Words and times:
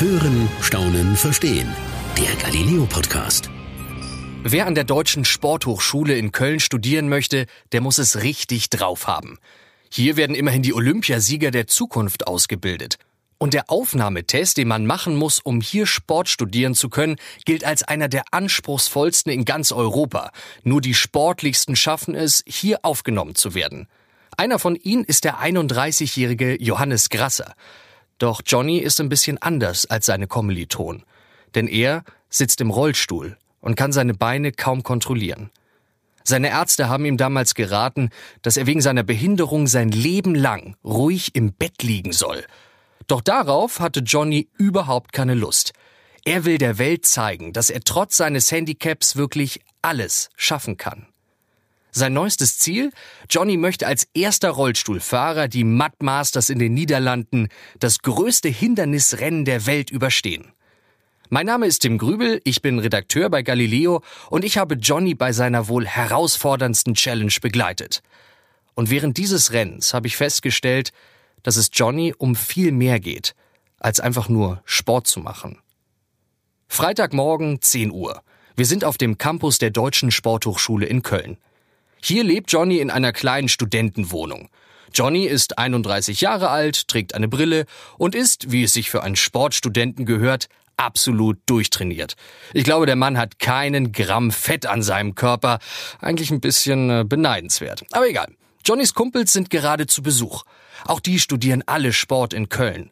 Hören, 0.00 0.48
Staunen, 0.62 1.14
Verstehen. 1.14 1.68
Der 2.16 2.34
Galileo 2.36 2.86
Podcast. 2.86 3.50
Wer 4.42 4.66
an 4.66 4.74
der 4.74 4.84
Deutschen 4.84 5.26
Sporthochschule 5.26 6.16
in 6.16 6.32
Köln 6.32 6.58
studieren 6.58 7.10
möchte, 7.10 7.44
der 7.72 7.82
muss 7.82 7.98
es 7.98 8.22
richtig 8.22 8.70
drauf 8.70 9.06
haben. 9.06 9.36
Hier 9.90 10.16
werden 10.16 10.34
immerhin 10.34 10.62
die 10.62 10.72
Olympiasieger 10.72 11.50
der 11.50 11.66
Zukunft 11.66 12.26
ausgebildet. 12.26 12.96
Und 13.36 13.52
der 13.52 13.68
Aufnahmetest, 13.68 14.56
den 14.56 14.68
man 14.68 14.86
machen 14.86 15.16
muss, 15.16 15.38
um 15.38 15.60
hier 15.60 15.84
Sport 15.84 16.30
studieren 16.30 16.74
zu 16.74 16.88
können, 16.88 17.16
gilt 17.44 17.64
als 17.64 17.82
einer 17.82 18.08
der 18.08 18.22
anspruchsvollsten 18.30 19.30
in 19.30 19.44
ganz 19.44 19.70
Europa. 19.70 20.32
Nur 20.62 20.80
die 20.80 20.94
sportlichsten 20.94 21.76
schaffen 21.76 22.14
es, 22.14 22.42
hier 22.46 22.78
aufgenommen 22.86 23.34
zu 23.34 23.52
werden. 23.52 23.86
Einer 24.38 24.58
von 24.58 24.76
ihnen 24.76 25.04
ist 25.04 25.24
der 25.24 25.40
31-jährige 25.40 26.56
Johannes 26.58 27.10
Grasser. 27.10 27.54
Doch 28.20 28.42
Johnny 28.46 28.78
ist 28.78 29.00
ein 29.00 29.08
bisschen 29.08 29.38
anders 29.38 29.86
als 29.86 30.06
seine 30.06 30.28
Kommilitonen. 30.28 31.02
Denn 31.56 31.66
er 31.66 32.04
sitzt 32.28 32.60
im 32.60 32.70
Rollstuhl 32.70 33.36
und 33.60 33.74
kann 33.74 33.90
seine 33.90 34.14
Beine 34.14 34.52
kaum 34.52 34.84
kontrollieren. 34.84 35.50
Seine 36.22 36.50
Ärzte 36.50 36.88
haben 36.88 37.04
ihm 37.04 37.16
damals 37.16 37.54
geraten, 37.54 38.10
dass 38.42 38.56
er 38.56 38.68
wegen 38.68 38.80
seiner 38.80 39.02
Behinderung 39.02 39.66
sein 39.66 39.90
Leben 39.90 40.36
lang 40.36 40.76
ruhig 40.84 41.34
im 41.34 41.52
Bett 41.52 41.82
liegen 41.82 42.12
soll– 42.12 42.44
doch 43.10 43.22
darauf 43.22 43.80
hatte 43.80 44.00
Johnny 44.00 44.48
überhaupt 44.56 45.12
keine 45.12 45.34
Lust. 45.34 45.72
Er 46.24 46.44
will 46.44 46.58
der 46.58 46.78
Welt 46.78 47.04
zeigen, 47.04 47.52
dass 47.52 47.68
er 47.68 47.80
trotz 47.80 48.16
seines 48.16 48.52
Handicaps 48.52 49.16
wirklich 49.16 49.62
alles 49.82 50.30
schaffen 50.36 50.76
kann. 50.76 51.08
Sein 51.92 52.12
neuestes 52.12 52.58
Ziel? 52.58 52.92
Johnny 53.28 53.56
möchte 53.56 53.86
als 53.86 54.06
erster 54.14 54.50
Rollstuhlfahrer 54.50 55.48
die 55.48 55.64
Mud 55.64 56.02
Masters 56.02 56.50
in 56.50 56.58
den 56.58 56.74
Niederlanden, 56.74 57.48
das 57.78 58.00
größte 58.00 58.48
Hindernisrennen 58.48 59.44
der 59.44 59.66
Welt, 59.66 59.90
überstehen. 59.90 60.52
Mein 61.28 61.46
Name 61.46 61.66
ist 61.66 61.80
Tim 61.80 61.98
Grübel, 61.98 62.40
ich 62.44 62.60
bin 62.60 62.78
Redakteur 62.78 63.30
bei 63.30 63.42
Galileo 63.42 64.02
und 64.30 64.44
ich 64.44 64.58
habe 64.58 64.74
Johnny 64.74 65.14
bei 65.14 65.32
seiner 65.32 65.68
wohl 65.68 65.86
herausforderndsten 65.86 66.94
Challenge 66.94 67.32
begleitet. 67.40 68.02
Und 68.74 68.90
während 68.90 69.16
dieses 69.16 69.52
Rennens 69.52 69.94
habe 69.94 70.06
ich 70.06 70.16
festgestellt, 70.16 70.92
dass 71.42 71.56
es 71.56 71.70
Johnny 71.72 72.14
um 72.16 72.34
viel 72.34 72.72
mehr 72.72 73.00
geht, 73.00 73.34
als 73.78 74.00
einfach 74.00 74.28
nur 74.28 74.60
Sport 74.64 75.06
zu 75.06 75.20
machen. 75.20 75.58
Freitagmorgen 76.68 77.60
10 77.60 77.90
Uhr. 77.90 78.22
Wir 78.56 78.66
sind 78.66 78.84
auf 78.84 78.98
dem 78.98 79.18
Campus 79.18 79.58
der 79.58 79.70
Deutschen 79.70 80.10
Sporthochschule 80.10 80.86
in 80.86 81.02
Köln. 81.02 81.36
Hier 82.02 82.24
lebt 82.24 82.50
Johnny 82.52 82.78
in 82.78 82.90
einer 82.90 83.12
kleinen 83.12 83.48
Studentenwohnung. 83.48 84.48
Johnny 84.92 85.26
ist 85.26 85.58
31 85.58 86.20
Jahre 86.20 86.50
alt, 86.50 86.88
trägt 86.88 87.14
eine 87.14 87.28
Brille 87.28 87.66
und 87.96 88.14
ist, 88.14 88.50
wie 88.50 88.64
es 88.64 88.72
sich 88.72 88.90
für 88.90 89.02
einen 89.02 89.16
Sportstudenten 89.16 90.04
gehört, 90.04 90.48
absolut 90.76 91.38
durchtrainiert. 91.46 92.16
Ich 92.54 92.64
glaube, 92.64 92.86
der 92.86 92.96
Mann 92.96 93.18
hat 93.18 93.38
keinen 93.38 93.92
Gramm 93.92 94.30
Fett 94.30 94.66
an 94.66 94.82
seinem 94.82 95.14
Körper. 95.14 95.58
Eigentlich 96.00 96.30
ein 96.30 96.40
bisschen 96.40 96.90
äh, 96.90 97.04
beneidenswert. 97.06 97.84
Aber 97.92 98.08
egal. 98.08 98.28
Johnnys 98.64 98.94
Kumpels 98.94 99.32
sind 99.32 99.50
gerade 99.50 99.86
zu 99.86 100.02
Besuch. 100.02 100.44
Auch 100.86 101.00
die 101.00 101.18
studieren 101.18 101.62
alle 101.66 101.92
Sport 101.92 102.32
in 102.34 102.48
Köln. 102.48 102.90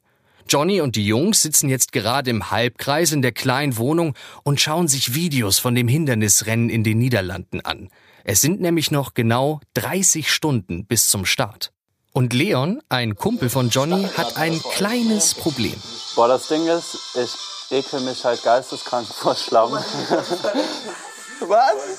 Johnny 0.49 0.81
und 0.81 0.97
die 0.97 1.07
Jungs 1.07 1.43
sitzen 1.43 1.69
jetzt 1.69 1.93
gerade 1.93 2.31
im 2.31 2.51
Halbkreis 2.51 3.13
in 3.13 3.21
der 3.21 3.33
kleinen 3.33 3.77
Wohnung 3.77 4.15
und 4.45 4.61
schauen 4.61 4.89
sich 4.89 5.15
Videos 5.15 5.59
von 5.59 5.75
dem 5.75 5.89
Hindernisrennen 5.89 6.71
in 6.71 6.85
den 6.85 6.99
Niederlanden 6.99 7.61
an. 7.61 7.91
Es 8.31 8.43
sind 8.43 8.61
nämlich 8.61 8.91
noch 8.91 9.15
genau 9.15 9.59
30 9.73 10.31
Stunden 10.31 10.85
bis 10.85 11.09
zum 11.09 11.25
Start. 11.25 11.73
Und 12.13 12.35
Leon, 12.35 12.83
ein 12.91 13.15
Kumpel 13.17 13.49
von 13.49 13.71
Johnny, 13.71 14.07
hat 14.19 14.37
ein 14.37 14.61
kleines 14.75 15.33
Problem. 15.33 15.73
Boah, 16.15 16.29
das 16.29 16.47
Ding 16.49 16.67
ist, 16.67 17.17
ich 17.17 17.31
ekel 17.75 18.01
mich 18.01 18.23
halt 18.27 18.43
geisteskrank 18.43 19.09
vor 19.15 19.35
Schlamm. 19.35 19.73
Was? 19.73 19.83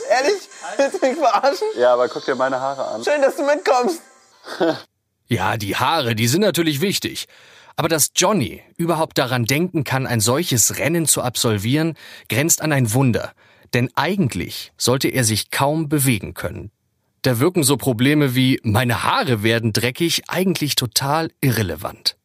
Ehrlich? 0.07 0.41
Willst 0.77 1.01
du 1.01 1.07
mich 1.07 1.17
verarschen? 1.17 1.67
Ja, 1.79 1.93
aber 1.93 2.07
guck 2.07 2.23
dir 2.25 2.35
meine 2.35 2.59
Haare 2.61 2.89
an. 2.89 3.03
Schön, 3.03 3.23
dass 3.23 3.35
du 3.35 3.43
mitkommst. 3.43 3.99
Ja, 5.31 5.57
die 5.57 5.75
Haare, 5.75 6.15
die 6.15 6.27
sind 6.27 6.41
natürlich 6.41 6.81
wichtig. 6.81 7.27
Aber 7.75 7.87
dass 7.87 8.09
Johnny 8.15 8.63
überhaupt 8.77 9.19
daran 9.19 9.45
denken 9.45 9.83
kann, 9.83 10.07
ein 10.07 10.21
solches 10.21 10.79
Rennen 10.79 11.05
zu 11.05 11.21
absolvieren, 11.21 11.95
grenzt 12.29 12.63
an 12.63 12.71
ein 12.71 12.93
Wunder. 12.93 13.31
Denn 13.73 13.89
eigentlich 13.95 14.71
sollte 14.77 15.07
er 15.07 15.23
sich 15.23 15.51
kaum 15.51 15.89
bewegen 15.89 16.33
können. 16.33 16.71
Da 17.21 17.39
wirken 17.39 17.63
so 17.63 17.75
Probleme 17.75 18.33
wie 18.33 18.59
meine 18.63 19.03
Haare 19.03 19.43
werden 19.43 19.73
dreckig 19.73 20.23
eigentlich 20.27 20.75
total 20.75 21.31
irrelevant. 21.41 22.15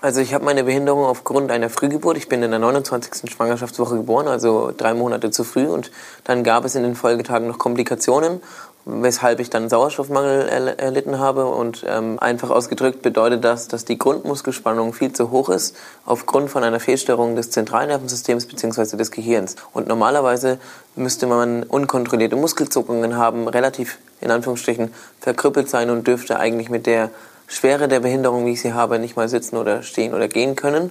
Also 0.00 0.20
ich 0.20 0.34
habe 0.34 0.44
meine 0.44 0.64
Behinderung 0.64 1.04
aufgrund 1.04 1.50
einer 1.50 1.70
Frühgeburt. 1.70 2.18
Ich 2.18 2.28
bin 2.28 2.42
in 2.42 2.50
der 2.50 2.60
29. 2.60 3.30
Schwangerschaftswoche 3.30 3.96
geboren, 3.96 4.28
also 4.28 4.70
drei 4.76 4.92
Monate 4.92 5.30
zu 5.30 5.44
früh. 5.44 5.66
Und 5.66 5.90
dann 6.24 6.44
gab 6.44 6.66
es 6.66 6.74
in 6.74 6.82
den 6.82 6.94
Folgetagen 6.94 7.48
noch 7.48 7.58
Komplikationen 7.58 8.42
weshalb 8.86 9.40
ich 9.40 9.50
dann 9.50 9.68
Sauerstoffmangel 9.68 10.48
erlitten 10.76 11.18
habe. 11.18 11.46
Und 11.46 11.84
ähm, 11.86 12.18
einfach 12.18 12.50
ausgedrückt 12.50 13.02
bedeutet 13.02 13.44
das, 13.44 13.68
dass 13.68 13.84
die 13.84 13.98
Grundmuskelspannung 13.98 14.92
viel 14.92 15.12
zu 15.12 15.30
hoch 15.30 15.48
ist 15.48 15.76
aufgrund 16.04 16.50
von 16.50 16.64
einer 16.64 16.80
Fehlstörung 16.80 17.36
des 17.36 17.50
Zentralnervensystems 17.50 18.46
bzw. 18.46 18.96
des 18.96 19.10
Gehirns. 19.10 19.56
Und 19.72 19.88
normalerweise 19.88 20.58
müsste 20.96 21.26
man 21.26 21.62
unkontrollierte 21.62 22.36
Muskelzuckungen 22.36 23.16
haben, 23.16 23.48
relativ 23.48 23.98
in 24.20 24.30
Anführungsstrichen 24.30 24.92
verkrüppelt 25.20 25.68
sein 25.68 25.90
und 25.90 26.06
dürfte 26.06 26.38
eigentlich 26.38 26.70
mit 26.70 26.86
der 26.86 27.10
Schwere 27.46 27.88
der 27.88 28.00
Behinderung, 28.00 28.46
wie 28.46 28.52
ich 28.52 28.62
sie 28.62 28.72
habe, 28.72 28.98
nicht 28.98 29.16
mal 29.16 29.28
sitzen 29.28 29.56
oder 29.56 29.82
stehen 29.82 30.14
oder 30.14 30.28
gehen 30.28 30.56
können. 30.56 30.90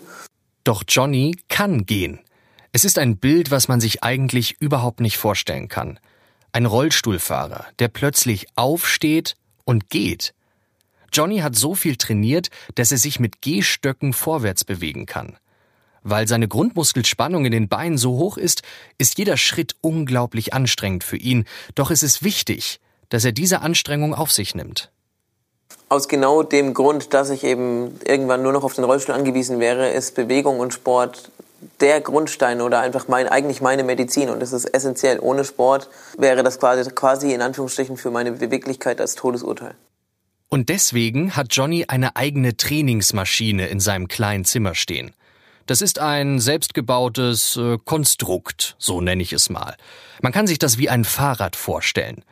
Doch 0.63 0.83
Johnny 0.87 1.35
kann 1.49 1.85
gehen. 1.85 2.19
Es 2.71 2.85
ist 2.85 2.97
ein 2.97 3.17
Bild, 3.17 3.51
was 3.51 3.67
man 3.67 3.79
sich 3.79 4.03
eigentlich 4.03 4.55
überhaupt 4.59 4.99
nicht 4.99 5.17
vorstellen 5.17 5.67
kann. 5.67 5.99
Ein 6.55 6.67
Rollstuhlfahrer, 6.67 7.65
der 7.79 7.87
plötzlich 7.87 8.45
aufsteht 8.55 9.35
und 9.65 9.89
geht. 9.89 10.35
Johnny 11.11 11.39
hat 11.39 11.55
so 11.55 11.73
viel 11.73 11.95
trainiert, 11.95 12.49
dass 12.75 12.91
er 12.91 12.99
sich 12.99 13.19
mit 13.19 13.41
Gehstöcken 13.41 14.13
vorwärts 14.13 14.63
bewegen 14.63 15.07
kann. 15.07 15.39
Weil 16.03 16.27
seine 16.27 16.47
Grundmuskelspannung 16.47 17.45
in 17.45 17.51
den 17.51 17.69
Beinen 17.69 17.97
so 17.97 18.17
hoch 18.17 18.37
ist, 18.37 18.61
ist 18.99 19.17
jeder 19.17 19.35
Schritt 19.35 19.73
unglaublich 19.81 20.53
anstrengend 20.53 21.03
für 21.03 21.17
ihn, 21.17 21.45
doch 21.73 21.89
es 21.89 22.03
ist 22.03 22.23
wichtig, 22.23 22.79
dass 23.09 23.25
er 23.25 23.31
diese 23.31 23.61
Anstrengung 23.61 24.13
auf 24.13 24.31
sich 24.31 24.53
nimmt. 24.53 24.91
Aus 25.89 26.07
genau 26.07 26.43
dem 26.43 26.75
Grund, 26.75 27.15
dass 27.15 27.31
ich 27.31 27.43
eben 27.43 27.99
irgendwann 28.05 28.43
nur 28.43 28.53
noch 28.53 28.63
auf 28.63 28.75
den 28.75 28.83
Rollstuhl 28.83 29.15
angewiesen 29.15 29.59
wäre, 29.59 29.89
ist 29.89 30.13
Bewegung 30.13 30.59
und 30.59 30.71
Sport 30.71 31.31
der 31.79 32.01
Grundstein 32.01 32.61
oder 32.61 32.79
einfach 32.79 33.07
mein, 33.07 33.27
eigentlich 33.27 33.61
meine 33.61 33.83
Medizin 33.83 34.29
und 34.29 34.41
das 34.41 34.53
ist 34.53 34.65
essentiell. 34.65 35.19
Ohne 35.19 35.43
Sport 35.45 35.89
wäre 36.17 36.43
das 36.43 36.59
quasi, 36.59 36.89
quasi 36.91 37.33
in 37.33 37.41
Anführungsstrichen 37.41 37.97
für 37.97 38.11
meine 38.11 38.31
Beweglichkeit 38.33 39.01
als 39.01 39.15
Todesurteil. 39.15 39.75
Und 40.49 40.69
deswegen 40.69 41.35
hat 41.35 41.47
Johnny 41.55 41.85
eine 41.87 42.15
eigene 42.15 42.55
Trainingsmaschine 42.55 43.67
in 43.67 43.79
seinem 43.79 44.07
kleinen 44.07 44.45
Zimmer 44.45 44.75
stehen. 44.75 45.13
Das 45.65 45.81
ist 45.81 45.97
ein 45.97 46.39
selbstgebautes 46.39 47.55
äh, 47.57 47.77
Konstrukt, 47.83 48.75
so 48.77 49.01
nenne 49.01 49.23
ich 49.23 49.33
es 49.33 49.49
mal. 49.49 49.75
Man 50.21 50.31
kann 50.31 50.45
sich 50.45 50.59
das 50.59 50.77
wie 50.77 50.89
ein 50.89 51.05
Fahrrad 51.05 51.55
vorstellen. 51.55 52.23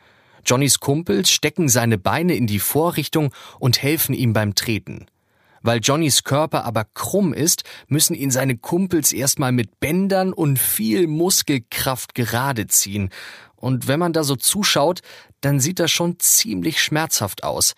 Johnnys 0.44 0.80
Kumpels 0.80 1.30
stecken 1.30 1.68
seine 1.68 1.98
Beine 1.98 2.34
in 2.34 2.46
die 2.46 2.58
Vorrichtung 2.58 3.32
und 3.58 3.82
helfen 3.82 4.14
ihm 4.14 4.32
beim 4.32 4.54
Treten. 4.54 5.06
Weil 5.62 5.80
Johnnys 5.82 6.24
Körper 6.24 6.64
aber 6.64 6.84
krumm 6.84 7.32
ist, 7.32 7.64
müssen 7.86 8.14
ihn 8.14 8.30
seine 8.30 8.56
Kumpels 8.56 9.12
erstmal 9.12 9.52
mit 9.52 9.80
Bändern 9.80 10.32
und 10.32 10.58
viel 10.58 11.06
Muskelkraft 11.06 12.14
gerade 12.14 12.66
ziehen. 12.66 13.10
Und 13.56 13.86
wenn 13.88 14.00
man 14.00 14.12
da 14.12 14.24
so 14.24 14.36
zuschaut, 14.36 15.00
dann 15.40 15.60
sieht 15.60 15.78
das 15.78 15.90
schon 15.90 16.18
ziemlich 16.18 16.82
schmerzhaft 16.82 17.44
aus. 17.44 17.74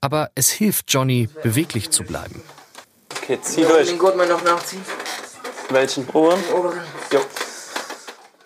Aber 0.00 0.30
es 0.34 0.50
hilft 0.50 0.92
Johnny, 0.92 1.28
beweglich 1.42 1.90
zu 1.90 2.04
bleiben. 2.04 2.42
Okay, 3.16 3.38
zieh 3.40 3.62
durch. 3.62 3.88
Den 3.88 3.98
Gurt 3.98 4.16
mal 4.16 4.28
noch 4.28 4.44
nachziehen. 4.44 4.82
Welchen 5.70 6.06
oberen? 6.10 6.40
Oberen. 6.52 6.80
Jo. 7.12 7.20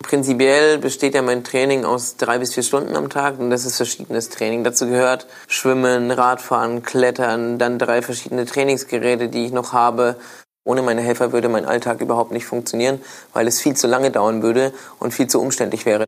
Prinzipiell 0.01 0.77
besteht 0.77 1.13
ja 1.13 1.21
mein 1.21 1.43
Training 1.43 1.83
aus 1.83 2.15
drei 2.15 2.39
bis 2.39 2.53
vier 2.53 2.63
Stunden 2.63 2.95
am 2.95 3.09
Tag 3.09 3.37
und 3.37 3.49
das 3.49 3.65
ist 3.65 3.77
verschiedenes 3.77 4.29
Training. 4.29 4.63
Dazu 4.63 4.87
gehört 4.87 5.27
Schwimmen, 5.47 6.09
Radfahren, 6.09 6.83
Klettern, 6.83 7.59
dann 7.59 7.77
drei 7.77 8.01
verschiedene 8.01 8.45
Trainingsgeräte, 8.45 9.27
die 9.27 9.45
ich 9.45 9.51
noch 9.51 9.73
habe. 9.73 10.15
Ohne 10.63 10.81
meine 10.81 11.01
Helfer 11.01 11.31
würde 11.31 11.49
mein 11.49 11.65
Alltag 11.65 11.99
überhaupt 11.99 12.31
nicht 12.31 12.45
funktionieren, 12.45 13.01
weil 13.33 13.47
es 13.47 13.59
viel 13.59 13.75
zu 13.75 13.87
lange 13.87 14.09
dauern 14.09 14.41
würde 14.41 14.73
und 14.99 15.13
viel 15.13 15.27
zu 15.27 15.41
umständlich 15.41 15.85
wäre 15.85 16.05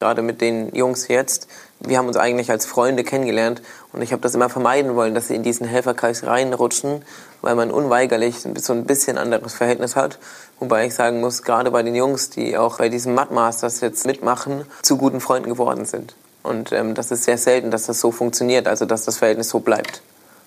gerade 0.00 0.22
mit 0.22 0.40
den 0.40 0.74
Jungs 0.74 1.08
jetzt. 1.08 1.48
Wir 1.80 1.98
haben 1.98 2.08
uns 2.08 2.16
eigentlich 2.16 2.50
als 2.50 2.66
Freunde 2.66 3.04
kennengelernt 3.04 3.62
und 3.92 4.02
ich 4.02 4.12
habe 4.12 4.20
das 4.20 4.34
immer 4.34 4.50
vermeiden 4.50 4.96
wollen, 4.96 5.14
dass 5.14 5.28
sie 5.28 5.34
in 5.34 5.42
diesen 5.42 5.66
Helferkreis 5.66 6.26
reinrutschen, 6.26 7.02
weil 7.44 7.54
man 7.54 7.70
unweigerlich 7.70 8.36
so 8.40 8.72
ein 8.72 8.84
bisschen 8.84 9.18
anderes 9.18 9.54
Verhältnis 9.54 9.96
hat. 9.96 10.18
Wobei 10.58 10.86
ich 10.86 10.94
sagen 10.94 11.20
muss, 11.20 11.42
gerade 11.42 11.70
bei 11.70 11.82
den 11.82 11.94
Jungs, 11.94 12.30
die 12.30 12.56
auch 12.56 12.78
bei 12.78 12.88
diesem 12.88 13.14
Mud 13.14 13.30
Masters 13.30 13.80
jetzt 13.80 14.06
mitmachen, 14.06 14.64
zu 14.82 14.96
guten 14.96 15.20
Freunden 15.20 15.50
geworden 15.50 15.84
sind. 15.84 16.14
Und 16.42 16.72
ähm, 16.72 16.94
das 16.94 17.10
ist 17.10 17.24
sehr 17.24 17.38
selten, 17.38 17.70
dass 17.70 17.86
das 17.86 18.00
so 18.00 18.10
funktioniert, 18.10 18.66
also 18.66 18.86
dass 18.86 19.04
das 19.04 19.18
Verhältnis 19.18 19.50
so 19.50 19.60
bleibt. 19.60 20.02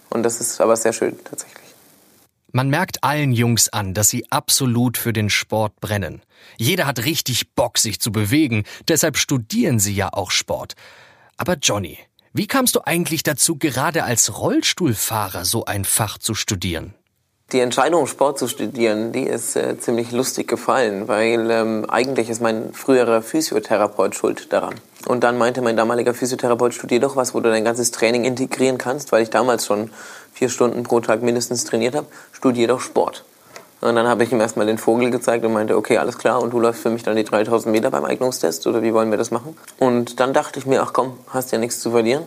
Und 0.09 0.23
das 0.23 0.41
ist 0.41 0.59
aber 0.59 0.75
sehr 0.75 0.93
schön 0.93 1.17
tatsächlich. 1.23 1.67
Man 2.51 2.69
merkt 2.69 3.03
allen 3.03 3.33
Jungs 3.33 3.69
an, 3.69 3.93
dass 3.93 4.09
sie 4.09 4.31
absolut 4.31 4.97
für 4.97 5.13
den 5.13 5.29
Sport 5.29 5.79
brennen. 5.79 6.21
Jeder 6.57 6.87
hat 6.87 7.03
richtig 7.05 7.53
Bock, 7.53 7.77
sich 7.77 7.99
zu 7.99 8.11
bewegen, 8.11 8.63
deshalb 8.87 9.17
studieren 9.17 9.79
sie 9.79 9.93
ja 9.93 10.09
auch 10.11 10.31
Sport. 10.31 10.73
Aber 11.35 11.55
Johnny, 11.61 11.99
wie 12.37 12.47
kamst 12.47 12.75
du 12.75 12.81
eigentlich 12.85 13.23
dazu, 13.23 13.55
gerade 13.55 14.03
als 14.03 14.39
Rollstuhlfahrer 14.39 15.43
so 15.43 15.65
ein 15.65 15.85
Fach 15.85 16.19
zu 16.19 16.35
studieren? 16.35 16.93
Die 17.51 17.61
Entscheidung, 17.61 18.05
Sport 18.07 18.37
zu 18.37 18.47
studieren, 18.47 19.11
die 19.11 19.23
ist 19.23 19.55
äh, 19.55 19.79
ziemlich 19.79 20.11
lustig 20.11 20.47
gefallen, 20.47 21.07
weil 21.07 21.49
ähm, 21.49 21.85
eigentlich 21.89 22.29
ist 22.29 22.41
mein 22.41 22.73
früherer 22.73 23.21
Physiotherapeut 23.21 24.13
schuld 24.13 24.51
daran. 24.53 24.75
Und 25.07 25.23
dann 25.23 25.37
meinte 25.37 25.61
mein 25.61 25.77
damaliger 25.77 26.13
Physiotherapeut, 26.13 26.73
studier 26.73 26.99
doch 26.99 27.15
was, 27.15 27.33
wo 27.33 27.39
du 27.39 27.49
dein 27.49 27.63
ganzes 27.63 27.91
Training 27.91 28.25
integrieren 28.25 28.77
kannst, 28.77 29.11
weil 29.11 29.23
ich 29.23 29.29
damals 29.29 29.65
schon 29.65 29.89
vier 30.33 30.49
Stunden 30.49 30.83
pro 30.83 30.99
Tag 30.99 31.23
mindestens 31.23 31.63
trainiert 31.63 31.95
habe, 31.95 32.07
studier 32.33 32.67
doch 32.67 32.81
Sport. 32.81 33.23
Und 33.79 33.95
dann 33.95 34.07
habe 34.07 34.23
ich 34.23 34.31
ihm 34.31 34.41
erstmal 34.41 34.65
den 34.65 34.79
Vogel 34.79 35.11
gezeigt 35.11 35.45
und 35.45 35.53
meinte, 35.53 35.77
okay, 35.77 35.97
alles 35.97 36.17
klar, 36.17 36.41
und 36.41 36.51
du 36.51 36.59
läufst 36.59 36.81
für 36.81 36.89
mich 36.89 37.03
dann 37.03 37.15
die 37.15 37.23
3000 37.23 37.71
Meter 37.71 37.91
beim 37.91 38.05
Eignungstest 38.05 38.65
oder 38.65 38.81
wie 38.81 38.93
wollen 38.93 39.11
wir 39.11 39.17
das 39.17 39.29
machen? 39.29 39.55
Und 39.77 40.19
dann 40.19 40.33
dachte 40.33 40.59
ich 40.59 40.65
mir, 40.65 40.81
ach 40.81 40.93
komm, 40.93 41.13
hast 41.29 41.51
ja 41.51 41.59
nichts 41.59 41.79
zu 41.79 41.91
verlieren. 41.91 42.23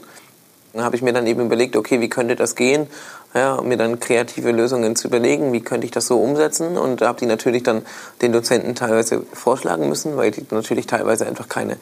Dann 0.72 0.84
habe 0.84 0.94
ich 0.94 1.02
mir 1.02 1.12
dann 1.12 1.26
eben 1.26 1.40
überlegt, 1.40 1.74
okay, 1.74 2.00
wie 2.00 2.08
könnte 2.08 2.36
das 2.36 2.54
gehen? 2.54 2.86
Ja, 3.34 3.54
um 3.54 3.68
mir 3.68 3.76
dann 3.76 3.98
kreative 3.98 4.52
Lösungen 4.52 4.94
zu 4.94 5.08
überlegen, 5.08 5.52
wie 5.52 5.60
könnte 5.60 5.84
ich 5.84 5.90
das 5.90 6.06
so 6.06 6.20
umsetzen? 6.20 6.76
Und 6.76 7.02
habe 7.02 7.18
die 7.18 7.26
natürlich 7.26 7.64
dann 7.64 7.82
den 8.22 8.32
Dozenten 8.32 8.76
teilweise 8.76 9.24
vorschlagen 9.32 9.88
müssen, 9.88 10.16
weil 10.16 10.30
die 10.30 10.44
natürlich 10.50 10.86
teilweise 10.86 11.26
einfach 11.26 11.48
keine, 11.48 11.76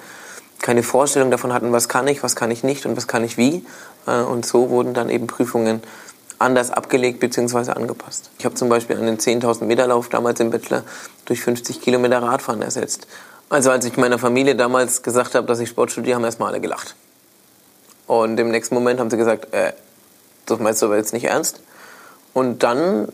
keine 0.61 0.83
Vorstellung 0.83 1.31
davon 1.31 1.53
hatten, 1.53 1.73
was 1.73 1.89
kann 1.89 2.07
ich, 2.07 2.23
was 2.23 2.37
kann 2.37 2.51
ich 2.51 2.65
nicht 2.65 2.87
und 2.87 2.97
was 2.97 3.07
kann 3.07 3.25
ich 3.25 3.37
wie. 3.37 3.65
Äh, 4.07 4.23
und 4.23 4.47
so 4.47 4.71
wurden 4.71 4.95
dann 4.95 5.11
eben 5.11 5.27
Prüfungen 5.27 5.83
anders 6.39 6.71
abgelegt 6.71 7.21
bzw. 7.21 7.73
angepasst. 7.73 8.31
Ich 8.39 8.45
habe 8.45 8.55
zum 8.55 8.69
Beispiel 8.69 8.97
einen 8.97 9.19
10.000 9.19 9.65
Meter 9.65 9.87
Lauf 9.87 10.09
damals 10.09 10.41
im 10.41 10.51
Bachelor 10.51 10.85
durch 11.25 11.41
50 11.41 11.81
Kilometer 11.81 12.23
Radfahren 12.23 12.63
ersetzt. 12.63 13.07
Also 13.49 13.71
als 13.71 13.85
ich 13.85 13.97
meiner 13.97 14.19
Familie 14.19 14.57
damals 14.57 15.03
gesagt 15.03 15.35
habe, 15.35 15.47
dass 15.47 15.59
ich 15.61 15.69
Sport 15.69 15.91
studiere, 15.91 16.17
haben 16.17 16.25
erstmal 16.25 16.51
alle 16.51 16.61
gelacht. 16.61 16.95
Und 18.07 18.39
im 18.39 18.51
nächsten 18.51 18.75
Moment 18.75 19.01
haben 19.01 19.11
sie 19.11 19.17
gesagt, 19.17 19.53
äh, 19.53 19.73
das 20.47 20.59
meinst 20.61 20.83
du 20.83 20.87
aber 20.87 20.97
jetzt 20.97 21.13
nicht 21.13 21.25
ernst? 21.25 21.61
Und 22.33 22.63
dann 22.63 23.09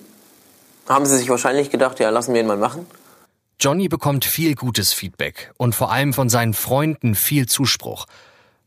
haben 0.89 1.07
sie 1.07 1.17
sich 1.17 1.29
wahrscheinlich 1.29 1.71
gedacht, 1.71 1.99
ja, 2.01 2.11
lassen 2.11 2.35
wir 2.35 2.41
ihn 2.41 2.47
mal 2.47 2.57
machen. 2.57 2.87
Johnny 3.61 3.89
bekommt 3.89 4.25
viel 4.25 4.55
gutes 4.55 4.93
Feedback 4.93 5.53
und 5.57 5.75
vor 5.75 5.91
allem 5.91 6.13
von 6.13 6.29
seinen 6.29 6.55
Freunden 6.55 7.15
viel 7.15 7.47
Zuspruch. 7.47 8.07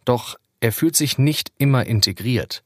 Doch 0.06 0.38
er 0.60 0.72
fühlt 0.72 0.96
sich 0.96 1.18
nicht 1.18 1.52
immer 1.58 1.86
integriert. 1.86 2.64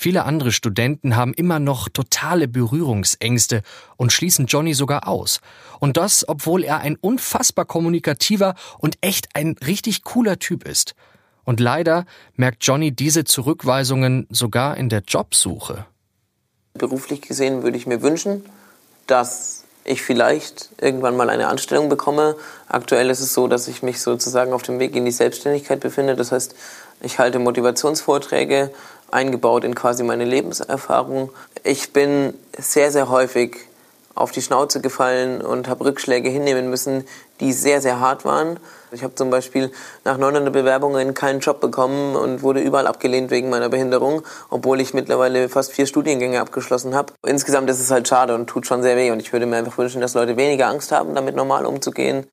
Viele 0.00 0.24
andere 0.24 0.52
Studenten 0.52 1.16
haben 1.16 1.34
immer 1.34 1.58
noch 1.58 1.88
totale 1.88 2.46
Berührungsängste 2.46 3.62
und 3.96 4.12
schließen 4.12 4.46
Johnny 4.46 4.72
sogar 4.72 5.08
aus. 5.08 5.40
Und 5.80 5.96
das, 5.96 6.24
obwohl 6.28 6.62
er 6.62 6.78
ein 6.78 6.94
unfassbar 6.94 7.64
kommunikativer 7.64 8.54
und 8.78 8.96
echt 9.00 9.26
ein 9.34 9.56
richtig 9.66 10.04
cooler 10.04 10.38
Typ 10.38 10.68
ist. 10.68 10.94
Und 11.42 11.58
leider 11.58 12.06
merkt 12.36 12.62
Johnny 12.64 12.92
diese 12.92 13.24
Zurückweisungen 13.24 14.28
sogar 14.30 14.76
in 14.76 14.88
der 14.88 15.00
Jobsuche. 15.00 15.84
Beruflich 16.74 17.22
gesehen 17.22 17.64
würde 17.64 17.76
ich 17.76 17.88
mir 17.88 18.00
wünschen, 18.00 18.44
dass 19.08 19.64
ich 19.82 20.02
vielleicht 20.02 20.68
irgendwann 20.80 21.16
mal 21.16 21.28
eine 21.28 21.48
Anstellung 21.48 21.88
bekomme. 21.88 22.36
Aktuell 22.68 23.10
ist 23.10 23.20
es 23.20 23.34
so, 23.34 23.48
dass 23.48 23.66
ich 23.66 23.82
mich 23.82 24.00
sozusagen 24.00 24.52
auf 24.52 24.62
dem 24.62 24.78
Weg 24.78 24.94
in 24.94 25.04
die 25.04 25.10
Selbstständigkeit 25.10 25.80
befinde. 25.80 26.14
Das 26.14 26.30
heißt, 26.30 26.54
ich 27.00 27.18
halte 27.18 27.40
Motivationsvorträge 27.40 28.70
eingebaut 29.10 29.64
in 29.64 29.74
quasi 29.74 30.02
meine 30.02 30.24
Lebenserfahrung. 30.24 31.30
Ich 31.64 31.92
bin 31.92 32.34
sehr, 32.56 32.90
sehr 32.92 33.08
häufig 33.08 33.56
auf 34.18 34.32
die 34.32 34.42
Schnauze 34.42 34.80
gefallen 34.80 35.40
und 35.40 35.68
habe 35.68 35.84
Rückschläge 35.84 36.28
hinnehmen 36.28 36.68
müssen, 36.70 37.06
die 37.40 37.52
sehr, 37.52 37.80
sehr 37.80 38.00
hart 38.00 38.24
waren. 38.24 38.58
Ich 38.90 39.04
habe 39.04 39.14
zum 39.14 39.30
Beispiel 39.30 39.70
nach 40.04 40.18
900 40.18 40.52
Bewerbungen 40.52 41.14
keinen 41.14 41.40
Job 41.40 41.60
bekommen 41.60 42.16
und 42.16 42.42
wurde 42.42 42.60
überall 42.60 42.86
abgelehnt 42.86 43.30
wegen 43.30 43.48
meiner 43.48 43.68
Behinderung, 43.68 44.22
obwohl 44.50 44.80
ich 44.80 44.94
mittlerweile 44.94 45.48
fast 45.48 45.72
vier 45.72 45.86
Studiengänge 45.86 46.40
abgeschlossen 46.40 46.94
habe. 46.94 47.12
Insgesamt 47.24 47.70
ist 47.70 47.80
es 47.80 47.90
halt 47.90 48.08
schade 48.08 48.34
und 48.34 48.48
tut 48.48 48.66
schon 48.66 48.82
sehr 48.82 48.96
weh 48.96 49.10
und 49.10 49.20
ich 49.20 49.32
würde 49.32 49.46
mir 49.46 49.56
einfach 49.56 49.78
wünschen, 49.78 50.00
dass 50.00 50.14
Leute 50.14 50.36
weniger 50.36 50.66
Angst 50.66 50.90
haben, 50.90 51.14
damit 51.14 51.36
normal 51.36 51.64
umzugehen. 51.66 52.26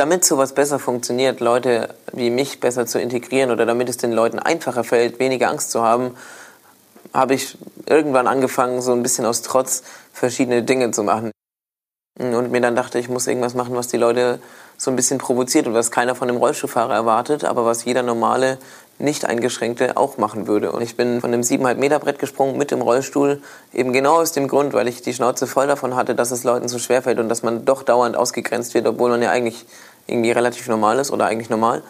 Damit 0.00 0.24
sowas 0.24 0.54
besser 0.54 0.78
funktioniert, 0.78 1.40
Leute 1.40 1.94
wie 2.14 2.30
mich 2.30 2.58
besser 2.58 2.86
zu 2.86 2.98
integrieren 2.98 3.50
oder 3.50 3.66
damit 3.66 3.86
es 3.90 3.98
den 3.98 4.12
Leuten 4.12 4.38
einfacher 4.38 4.82
fällt, 4.82 5.18
weniger 5.18 5.50
Angst 5.50 5.70
zu 5.70 5.82
haben, 5.82 6.16
habe 7.12 7.34
ich 7.34 7.58
irgendwann 7.84 8.26
angefangen, 8.26 8.80
so 8.80 8.92
ein 8.92 9.02
bisschen 9.02 9.26
aus 9.26 9.42
Trotz 9.42 9.82
verschiedene 10.10 10.62
Dinge 10.62 10.90
zu 10.90 11.02
machen. 11.02 11.32
Und 12.18 12.50
mir 12.50 12.62
dann 12.62 12.76
dachte, 12.76 12.98
ich 12.98 13.10
muss 13.10 13.26
irgendwas 13.26 13.52
machen, 13.52 13.76
was 13.76 13.88
die 13.88 13.98
Leute 13.98 14.40
so 14.78 14.90
ein 14.90 14.96
bisschen 14.96 15.18
provoziert 15.18 15.66
und 15.66 15.74
was 15.74 15.90
keiner 15.90 16.14
von 16.14 16.28
dem 16.28 16.38
Rollstuhlfahrer 16.38 16.94
erwartet, 16.94 17.44
aber 17.44 17.66
was 17.66 17.84
jeder 17.84 18.02
normale, 18.02 18.56
nicht 18.98 19.24
eingeschränkte 19.24 19.96
auch 19.96 20.18
machen 20.18 20.46
würde. 20.46 20.72
Und 20.72 20.82
ich 20.82 20.96
bin 20.96 21.20
von 21.20 21.32
dem 21.32 21.40
7,5 21.40 21.74
Meter 21.74 21.98
Brett 21.98 22.18
gesprungen 22.18 22.58
mit 22.58 22.70
dem 22.70 22.82
Rollstuhl, 22.82 23.42
eben 23.72 23.92
genau 23.92 24.16
aus 24.16 24.32
dem 24.32 24.48
Grund, 24.48 24.72
weil 24.72 24.88
ich 24.88 25.02
die 25.02 25.14
Schnauze 25.14 25.46
voll 25.46 25.66
davon 25.66 25.96
hatte, 25.96 26.14
dass 26.14 26.30
es 26.30 26.44
Leuten 26.44 26.68
so 26.68 26.78
schwer 26.78 27.02
fällt 27.02 27.18
und 27.18 27.28
dass 27.28 27.42
man 27.42 27.64
doch 27.64 27.82
dauernd 27.82 28.16
ausgegrenzt 28.16 28.74
wird, 28.74 28.86
obwohl 28.86 29.10
man 29.10 29.22
ja 29.22 29.30
eigentlich 29.30 29.64
irgendwie 30.06 30.32
relativ 30.32 30.68
normal 30.68 30.98
ist 30.98 31.10
oder 31.10 31.26
eigentlich 31.26 31.50
normal. 31.50 31.82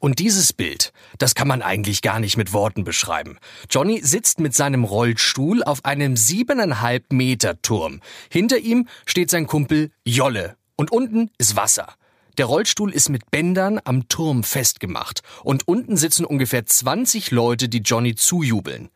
Und 0.00 0.20
dieses 0.20 0.52
Bild, 0.52 0.92
das 1.18 1.34
kann 1.34 1.48
man 1.48 1.60
eigentlich 1.60 2.02
gar 2.02 2.20
nicht 2.20 2.36
mit 2.36 2.52
Worten 2.52 2.84
beschreiben. 2.84 3.38
Johnny 3.68 4.00
sitzt 4.02 4.38
mit 4.38 4.54
seinem 4.54 4.84
Rollstuhl 4.84 5.64
auf 5.64 5.84
einem 5.84 6.16
siebeneinhalb 6.16 7.12
Meter 7.12 7.60
Turm. 7.62 8.00
Hinter 8.30 8.58
ihm 8.58 8.86
steht 9.06 9.30
sein 9.30 9.48
Kumpel 9.48 9.90
Jolle. 10.04 10.56
Und 10.76 10.92
unten 10.92 11.30
ist 11.38 11.56
Wasser. 11.56 11.94
Der 12.38 12.46
Rollstuhl 12.46 12.92
ist 12.92 13.08
mit 13.08 13.32
Bändern 13.32 13.80
am 13.82 14.08
Turm 14.08 14.44
festgemacht. 14.44 15.22
Und 15.42 15.66
unten 15.66 15.96
sitzen 15.96 16.24
ungefähr 16.24 16.64
20 16.64 17.32
Leute, 17.32 17.68
die 17.68 17.78
Johnny 17.78 18.14
zujubeln. 18.14 18.90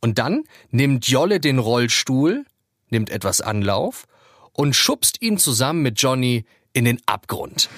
Und 0.00 0.18
dann 0.18 0.44
nimmt 0.70 1.06
Jolle 1.06 1.40
den 1.40 1.58
Rollstuhl, 1.58 2.46
nimmt 2.88 3.10
etwas 3.10 3.42
Anlauf 3.42 4.06
und 4.54 4.74
schubst 4.74 5.20
ihn 5.20 5.36
zusammen 5.36 5.82
mit 5.82 6.00
Johnny 6.00 6.46
in 6.72 6.84
den 6.84 7.00
Abgrund. 7.06 7.68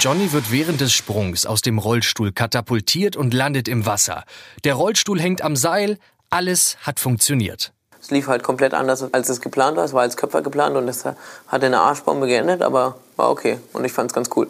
Johnny 0.00 0.32
wird 0.32 0.50
während 0.50 0.80
des 0.80 0.94
Sprungs 0.94 1.44
aus 1.44 1.60
dem 1.60 1.78
Rollstuhl 1.78 2.32
katapultiert 2.32 3.16
und 3.16 3.34
landet 3.34 3.68
im 3.68 3.84
Wasser. 3.84 4.24
Der 4.64 4.74
Rollstuhl 4.74 5.20
hängt 5.20 5.42
am 5.42 5.56
Seil, 5.56 5.98
alles 6.30 6.78
hat 6.80 6.98
funktioniert. 7.00 7.72
Es 8.00 8.10
lief 8.10 8.26
halt 8.26 8.42
komplett 8.42 8.72
anders, 8.72 9.12
als 9.12 9.28
es 9.28 9.42
geplant 9.42 9.76
war. 9.76 9.84
Es 9.84 9.92
war 9.92 10.00
als 10.00 10.16
Köpfer 10.16 10.40
geplant 10.40 10.74
und 10.74 10.88
es 10.88 11.04
hat 11.04 11.18
eine 11.62 11.80
Arschbombe 11.80 12.26
geendet, 12.26 12.62
aber 12.62 12.96
war 13.16 13.30
okay 13.30 13.58
und 13.74 13.84
ich 13.84 13.92
fand 13.92 14.10
es 14.10 14.14
ganz 14.14 14.30
cool. 14.36 14.48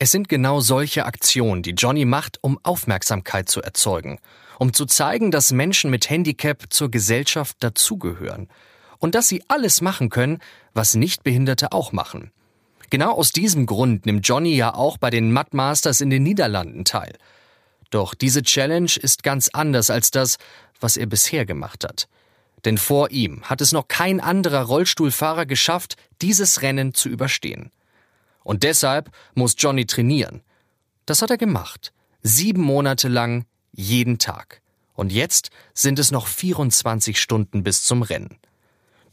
Es 0.00 0.10
sind 0.10 0.28
genau 0.28 0.60
solche 0.60 1.06
Aktionen, 1.06 1.62
die 1.62 1.72
Johnny 1.72 2.04
macht, 2.04 2.38
um 2.40 2.58
Aufmerksamkeit 2.64 3.48
zu 3.48 3.62
erzeugen, 3.62 4.18
um 4.58 4.72
zu 4.72 4.86
zeigen, 4.86 5.30
dass 5.30 5.52
Menschen 5.52 5.90
mit 5.90 6.10
Handicap 6.10 6.64
zur 6.70 6.90
Gesellschaft 6.90 7.56
dazugehören 7.60 8.48
und 8.98 9.14
dass 9.14 9.28
sie 9.28 9.42
alles 9.48 9.80
machen 9.80 10.10
können, 10.10 10.38
was 10.74 10.94
Nichtbehinderte 10.94 11.72
auch 11.72 11.92
machen. 11.92 12.32
Genau 12.90 13.12
aus 13.12 13.32
diesem 13.32 13.66
Grund 13.66 14.06
nimmt 14.06 14.26
Johnny 14.26 14.56
ja 14.56 14.74
auch 14.74 14.96
bei 14.98 15.10
den 15.10 15.32
Mud 15.32 15.52
Masters 15.52 16.00
in 16.00 16.10
den 16.10 16.22
Niederlanden 16.22 16.84
teil. 16.84 17.14
Doch 17.90 18.14
diese 18.14 18.42
Challenge 18.42 18.90
ist 19.00 19.22
ganz 19.22 19.50
anders 19.52 19.90
als 19.90 20.10
das, 20.10 20.38
was 20.80 20.96
er 20.96 21.06
bisher 21.06 21.46
gemacht 21.46 21.84
hat. 21.84 22.08
Denn 22.64 22.78
vor 22.78 23.10
ihm 23.10 23.42
hat 23.44 23.60
es 23.60 23.72
noch 23.72 23.88
kein 23.88 24.20
anderer 24.20 24.62
Rollstuhlfahrer 24.62 25.46
geschafft, 25.46 25.96
dieses 26.20 26.62
Rennen 26.62 26.92
zu 26.92 27.08
überstehen. 27.08 27.70
Und 28.42 28.62
deshalb 28.62 29.10
muss 29.34 29.54
Johnny 29.56 29.86
trainieren. 29.86 30.42
Das 31.06 31.22
hat 31.22 31.30
er 31.30 31.38
gemacht. 31.38 31.92
Sieben 32.22 32.62
Monate 32.62 33.08
lang, 33.08 33.44
jeden 33.78 34.18
Tag. 34.18 34.60
Und 34.94 35.12
jetzt 35.12 35.50
sind 35.72 35.98
es 35.98 36.10
noch 36.10 36.26
24 36.26 37.20
Stunden 37.20 37.62
bis 37.62 37.84
zum 37.84 38.02
Rennen. 38.02 38.38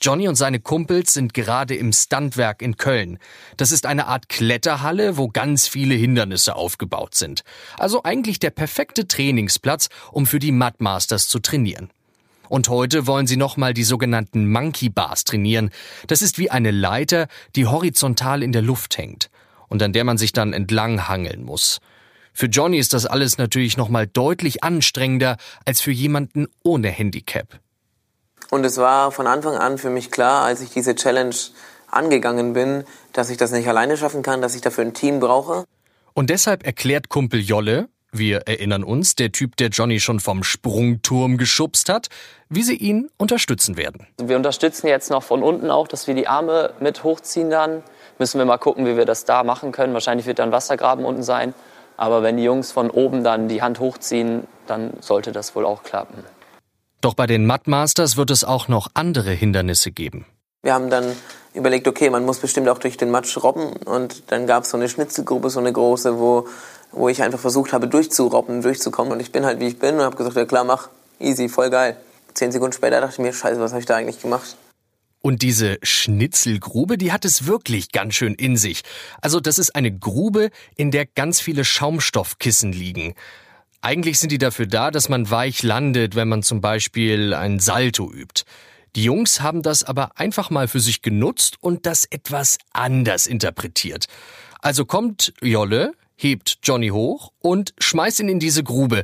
Johnny 0.02 0.28
und 0.28 0.36
seine 0.36 0.60
Kumpels 0.60 1.14
sind 1.14 1.34
gerade 1.34 1.76
im 1.76 1.94
Standwerk 1.94 2.62
in 2.62 2.76
Köln. 2.76 3.18
Das 3.56 3.72
ist 3.72 3.86
eine 3.86 4.08
Art 4.08 4.28
Kletterhalle, 4.28 5.18
wo 5.18 5.30
ganz 5.30 5.68
viele 5.68 5.96
Hindernisse 5.96 6.56
aufgebaut 6.56 7.16
sind. 7.16 7.44
Also 7.78 8.04
eigentlich 8.04 8.40
der 8.40 8.50
perfekte 8.50 9.08
Trainingsplatz, 9.08 9.90
um 10.12 10.26
für 10.26 10.40
die 10.40 10.52
Mud 10.52 10.80
Masters 10.80 11.28
zu 11.28 11.40
trainieren. 11.40 11.92
Und 12.50 12.68
heute 12.68 13.08
wollen 13.08 13.28
sie 13.28 13.38
nochmal 13.38 13.74
die 13.74 13.84
sogenannten 13.84 14.52
Monkey 14.52 14.90
Bars 14.90 15.24
trainieren. 15.24 15.72
Das 16.08 16.22
ist 16.22 16.38
wie 16.38 16.52
eine 16.52 16.72
Leiter, 16.72 17.28
die 17.56 17.68
horizontal 17.68 18.44
in 18.44 18.52
der 18.52 18.62
Luft 18.62 18.98
hängt 18.98 19.30
und 19.70 19.82
an 19.82 19.94
der 19.94 20.04
man 20.04 20.18
sich 20.18 20.34
dann 20.34 20.54
entlang 20.54 21.08
hangeln 21.08 21.44
muss. 21.44 21.80
Für 22.38 22.48
Johnny 22.48 22.77
ist 22.77 22.92
das 22.92 23.06
alles 23.06 23.38
natürlich 23.38 23.77
nochmal 23.77 24.08
deutlich 24.08 24.62
anstrengender 24.62 25.38
als 25.63 25.80
für 25.80 25.92
jemanden 25.92 26.48
ohne 26.63 26.89
Handicap. 26.89 27.48
Und 28.51 28.65
es 28.65 28.77
war 28.77 29.13
von 29.13 29.25
Anfang 29.25 29.56
an 29.56 29.77
für 29.77 29.89
mich 29.89 30.12
klar, 30.12 30.44
als 30.44 30.60
ich 30.60 30.70
diese 30.70 30.96
Challenge 30.96 31.34
angegangen 31.88 32.51
bin, 32.51 32.84
dass 33.13 33.30
ich 33.30 33.38
das 33.38 33.51
nicht 33.51 33.70
alleine 33.70 33.96
schaffen 33.96 34.22
kann, 34.22 34.42
dass 34.42 34.54
ich 34.54 34.60
dafür 34.60 34.84
ein 34.84 34.94
Team 34.94 35.22
brauche. 35.22 35.63
Und 36.13 36.30
deshalb 36.30 36.65
erklärt 36.65 37.08
Kumpel 37.08 37.39
Jolle, 37.39 37.88
Wir 38.18 38.48
erinnern 38.48 38.86
uns, 38.86 39.15
der 39.15 39.34
Typ, 39.34 39.58
der 39.58 39.68
Johnny 39.70 40.00
schon 40.00 40.22
vom 40.22 40.44
Sprungturm 40.44 41.38
geschubst 41.38 41.89
hat, 41.89 42.08
wie 42.48 42.63
sie 42.63 42.75
ihn 42.75 43.10
unterstützen 43.18 43.75
werden. 43.75 44.08
Wir 44.22 44.38
unterstützen 44.38 44.88
jetzt 44.88 45.10
noch 45.10 45.24
von 45.24 45.44
unten 45.44 45.70
auch, 45.70 45.89
dass 45.89 46.08
wir 46.08 46.15
die 46.15 46.27
Arme 46.27 46.74
mit 46.80 47.04
hochziehen 47.04 47.50
dann. 47.50 47.84
Müssen 48.18 48.38
wir 48.38 48.46
mal 48.46 48.58
gucken, 48.58 48.86
wie 48.86 48.96
wir 48.96 49.06
das 49.06 49.25
da 49.25 49.44
machen 49.44 49.74
können. 49.74 49.94
Wahrscheinlich 49.94 50.27
wird 50.27 50.39
da 50.39 50.44
ein 50.44 50.54
Wassergraben 50.54 51.04
unten 51.04 51.24
sein. 51.24 51.54
Aber 51.98 52.24
wenn 52.24 52.38
die 52.38 52.44
Jungs 52.44 52.72
von 52.72 52.90
oben 52.90 53.24
dann 53.24 53.48
die 53.48 53.62
Hand 53.62 53.80
hochziehen, 53.80 54.48
dann 54.68 54.94
sollte 55.02 55.32
das 55.32 55.56
wohl 55.56 55.66
auch 55.66 55.84
klappen. 55.84 56.24
Doch 57.02 57.14
bei 57.14 57.28
den 57.28 57.46
Mudmasters 57.46 58.18
wird 58.18 58.32
es 58.32 58.44
auch 58.44 58.68
noch 58.68 58.90
andere 58.94 59.32
Hindernisse 59.32 59.92
geben. 59.92 60.25
Wir 60.64 60.74
haben 60.74 60.90
dann 60.90 61.16
überlegt, 61.54 61.88
okay, 61.88 62.10
man 62.10 62.25
muss 62.25 62.40
bestimmt 62.40 62.68
auch 62.70 62.80
durch 62.80 62.98
den 62.98 63.12
Matsch 63.12 63.38
robben. 63.38 63.74
Und 63.86 64.32
dann 64.32 64.48
gab 64.48 64.64
es 64.64 64.72
so 64.72 64.78
eine 64.78 64.90
Schnitzelgruppe, 64.90 65.50
so 65.50 65.60
eine 65.60 65.72
große, 65.72 66.20
wo, 66.20 66.48
wo 66.92 67.08
ich 67.08 67.22
einfach 67.22 67.40
versucht 67.40 67.74
habe, 67.74 67.88
durchzurobben, 67.88 68.62
durchzukommen. 68.62 69.14
Und 69.14 69.20
ich 69.20 69.32
bin 69.32 69.46
halt, 69.46 69.60
wie 69.60 69.68
ich 69.68 69.78
bin 69.78 69.96
und 69.96 70.02
habe 70.02 70.16
gesagt, 70.16 70.36
ja 70.36 70.46
klar, 70.46 70.64
mach, 70.64 70.90
easy, 71.20 71.48
voll 71.50 71.70
geil. 71.70 71.98
Zehn 72.34 72.52
Sekunden 72.52 72.74
später 72.74 73.00
dachte 73.00 73.14
ich 73.14 73.20
mir, 73.20 73.32
scheiße, 73.32 73.60
was 73.60 73.72
habe 73.72 73.80
ich 73.80 73.86
da 73.86 73.96
eigentlich 73.96 74.22
gemacht? 74.22 74.58
Und 75.25 75.41
diese 75.41 75.79
Schnitzelgrube, 75.82 77.00
die 77.00 77.12
hat 77.12 77.25
es 77.25 77.48
wirklich 77.48 77.91
ganz 77.91 78.13
schön 78.13 78.36
in 78.36 78.58
sich. 78.58 78.84
Also 79.22 79.39
das 79.39 79.58
ist 79.58 79.75
eine 79.75 79.91
Grube, 79.91 80.51
in 80.75 80.91
der 80.91 81.08
ganz 81.08 81.41
viele 81.41 81.65
Schaumstoffkissen 81.65 82.72
liegen. 82.72 83.15
Eigentlich 83.82 84.20
sind 84.20 84.32
die 84.32 84.38
dafür 84.38 84.67
da, 84.67 84.91
dass 84.91 85.10
man 85.10 85.32
weich 85.32 85.63
landet, 85.63 86.15
wenn 86.15 86.27
man 86.27 86.44
zum 86.44 86.62
Beispiel 86.62 87.34
ein 87.34 87.60
Salto 87.60 88.13
übt. 88.13 88.44
Die 88.96 89.03
Jungs 89.03 89.41
haben 89.41 89.63
das 89.63 89.84
aber 89.84 90.12
einfach 90.20 90.51
mal 90.51 90.67
für 90.67 90.79
sich 90.79 91.01
genutzt 91.01 91.58
und 91.60 91.88
das 91.88 92.05
etwas 92.05 92.60
anders 92.72 93.25
interpretiert. 93.25 94.05
Also 94.62 94.86
kommt 94.86 95.34
Jolle, 95.41 95.94
hebt 96.17 96.60
Johnny 96.62 96.89
hoch 96.89 97.32
und 97.39 97.74
schmeißt 97.79 98.20
ihn 98.20 98.29
in 98.29 98.39
diese 98.39 98.63
Grube. 98.63 99.03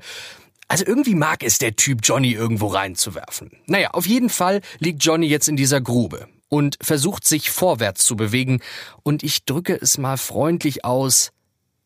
Also 0.72 0.86
irgendwie 0.86 1.16
mag 1.16 1.44
es 1.44 1.58
der 1.58 1.76
Typ, 1.76 2.00
Johnny 2.02 2.32
irgendwo 2.32 2.68
reinzuwerfen. 2.68 3.52
Naja, 3.66 3.90
auf 3.92 4.06
jeden 4.06 4.30
Fall 4.30 4.62
liegt 4.80 5.04
Johnny 5.04 5.28
jetzt 5.28 5.50
in 5.50 5.58
dieser 5.58 5.82
Grube 5.82 6.30
und 6.48 6.78
versucht 6.82 7.28
sich 7.28 7.52
vorwärts 7.52 8.06
zu 8.06 8.16
bewegen. 8.16 8.62
Und 9.04 9.22
ich 9.22 9.44
drücke 9.44 9.78
es 9.78 9.98
mal 9.98 10.16
freundlich 10.16 10.86
aus. 10.86 11.32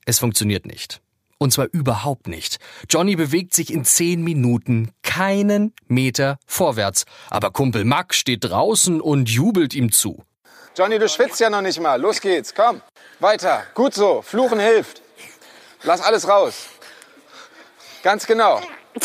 Es 0.06 0.20
funktioniert 0.20 0.68
nicht. 0.68 1.02
Und 1.40 1.52
zwar 1.52 1.66
überhaupt 1.72 2.28
nicht. 2.28 2.60
Johnny 2.88 3.16
bewegt 3.16 3.56
sich 3.56 3.74
in 3.74 3.86
zehn 3.86 4.24
Minuten 4.24 4.92
keinen 5.02 5.74
Meter 5.88 6.38
vorwärts. 6.46 7.06
Aber 7.32 7.50
Kumpel 7.50 7.86
Max 7.86 8.18
steht 8.18 8.44
draußen 8.44 9.02
und 9.02 9.32
jubelt 9.32 9.74
ihm 9.74 9.92
zu. 9.92 10.24
Johnny, 10.78 11.00
du 11.00 11.10
schwitzt 11.10 11.40
ja 11.40 11.50
noch 11.50 11.62
nicht 11.62 11.80
mal. 11.80 12.00
Los 12.00 12.22
geht's, 12.22 12.54
komm. 12.54 12.84
Weiter. 13.20 13.64
Gut 13.74 13.96
so. 13.96 14.22
Fluchen 14.22 14.60
hilft. 14.60 15.02
Lass 15.82 16.02
alles 16.02 16.28
raus. 16.28 16.68
Ganz 18.06 18.28
genau. 18.28 18.62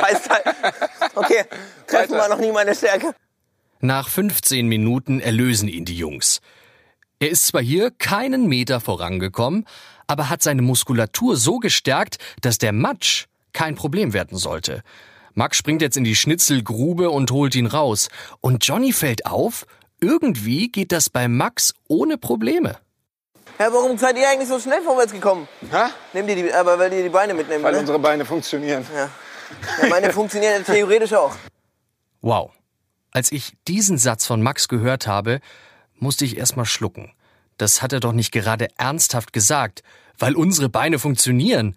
Heißt 0.00 0.30
halt, 0.30 0.44
okay, 1.16 1.42
treffen 1.88 2.12
wir 2.14 2.28
noch 2.28 2.38
nie 2.38 2.52
meine 2.52 2.76
Stärke. 2.76 3.12
Nach 3.80 4.08
15 4.08 4.68
Minuten 4.68 5.18
erlösen 5.18 5.68
ihn 5.68 5.84
die 5.84 5.96
Jungs. 5.96 6.40
Er 7.18 7.28
ist 7.28 7.48
zwar 7.48 7.60
hier 7.60 7.90
keinen 7.90 8.46
Meter 8.46 8.78
vorangekommen, 8.78 9.66
aber 10.06 10.30
hat 10.30 10.44
seine 10.44 10.62
Muskulatur 10.62 11.36
so 11.36 11.58
gestärkt, 11.58 12.18
dass 12.40 12.58
der 12.58 12.72
Matsch 12.72 13.26
kein 13.52 13.74
Problem 13.74 14.12
werden 14.12 14.38
sollte. 14.38 14.84
Max 15.34 15.56
springt 15.56 15.82
jetzt 15.82 15.96
in 15.96 16.04
die 16.04 16.14
Schnitzelgrube 16.14 17.10
und 17.10 17.32
holt 17.32 17.56
ihn 17.56 17.66
raus. 17.66 18.10
Und 18.40 18.64
Johnny 18.64 18.92
fällt 18.92 19.26
auf, 19.26 19.66
irgendwie 20.00 20.68
geht 20.68 20.92
das 20.92 21.10
bei 21.10 21.26
Max 21.26 21.74
ohne 21.88 22.16
Probleme. 22.16 22.78
Ja, 23.60 23.70
warum 23.74 23.98
seid 23.98 24.16
ihr 24.16 24.26
eigentlich 24.26 24.48
so 24.48 24.58
schnell 24.58 24.80
vorwärts 24.80 25.12
gekommen? 25.12 25.46
Ha? 25.70 25.90
Nehmt 26.14 26.30
ihr 26.30 26.36
die, 26.36 26.50
aber 26.50 26.78
weil 26.78 26.90
ihr 26.94 27.02
die 27.02 27.10
Beine 27.10 27.34
mitnehmt, 27.34 27.62
Weil 27.62 27.74
ne? 27.74 27.80
unsere 27.80 27.98
Beine 27.98 28.24
funktionieren. 28.24 28.86
Ja. 28.94 29.10
ja, 29.82 29.88
meine 29.90 30.10
funktionieren 30.14 30.64
theoretisch 30.64 31.12
auch. 31.12 31.36
Wow. 32.22 32.52
Als 33.10 33.30
ich 33.30 33.52
diesen 33.68 33.98
Satz 33.98 34.24
von 34.24 34.40
Max 34.40 34.66
gehört 34.68 35.06
habe, 35.06 35.40
musste 35.96 36.24
ich 36.24 36.38
erstmal 36.38 36.64
schlucken. 36.64 37.12
Das 37.58 37.82
hat 37.82 37.92
er 37.92 38.00
doch 38.00 38.12
nicht 38.12 38.32
gerade 38.32 38.68
ernsthaft 38.78 39.34
gesagt, 39.34 39.82
weil 40.18 40.36
unsere 40.36 40.70
Beine 40.70 40.98
funktionieren. 40.98 41.76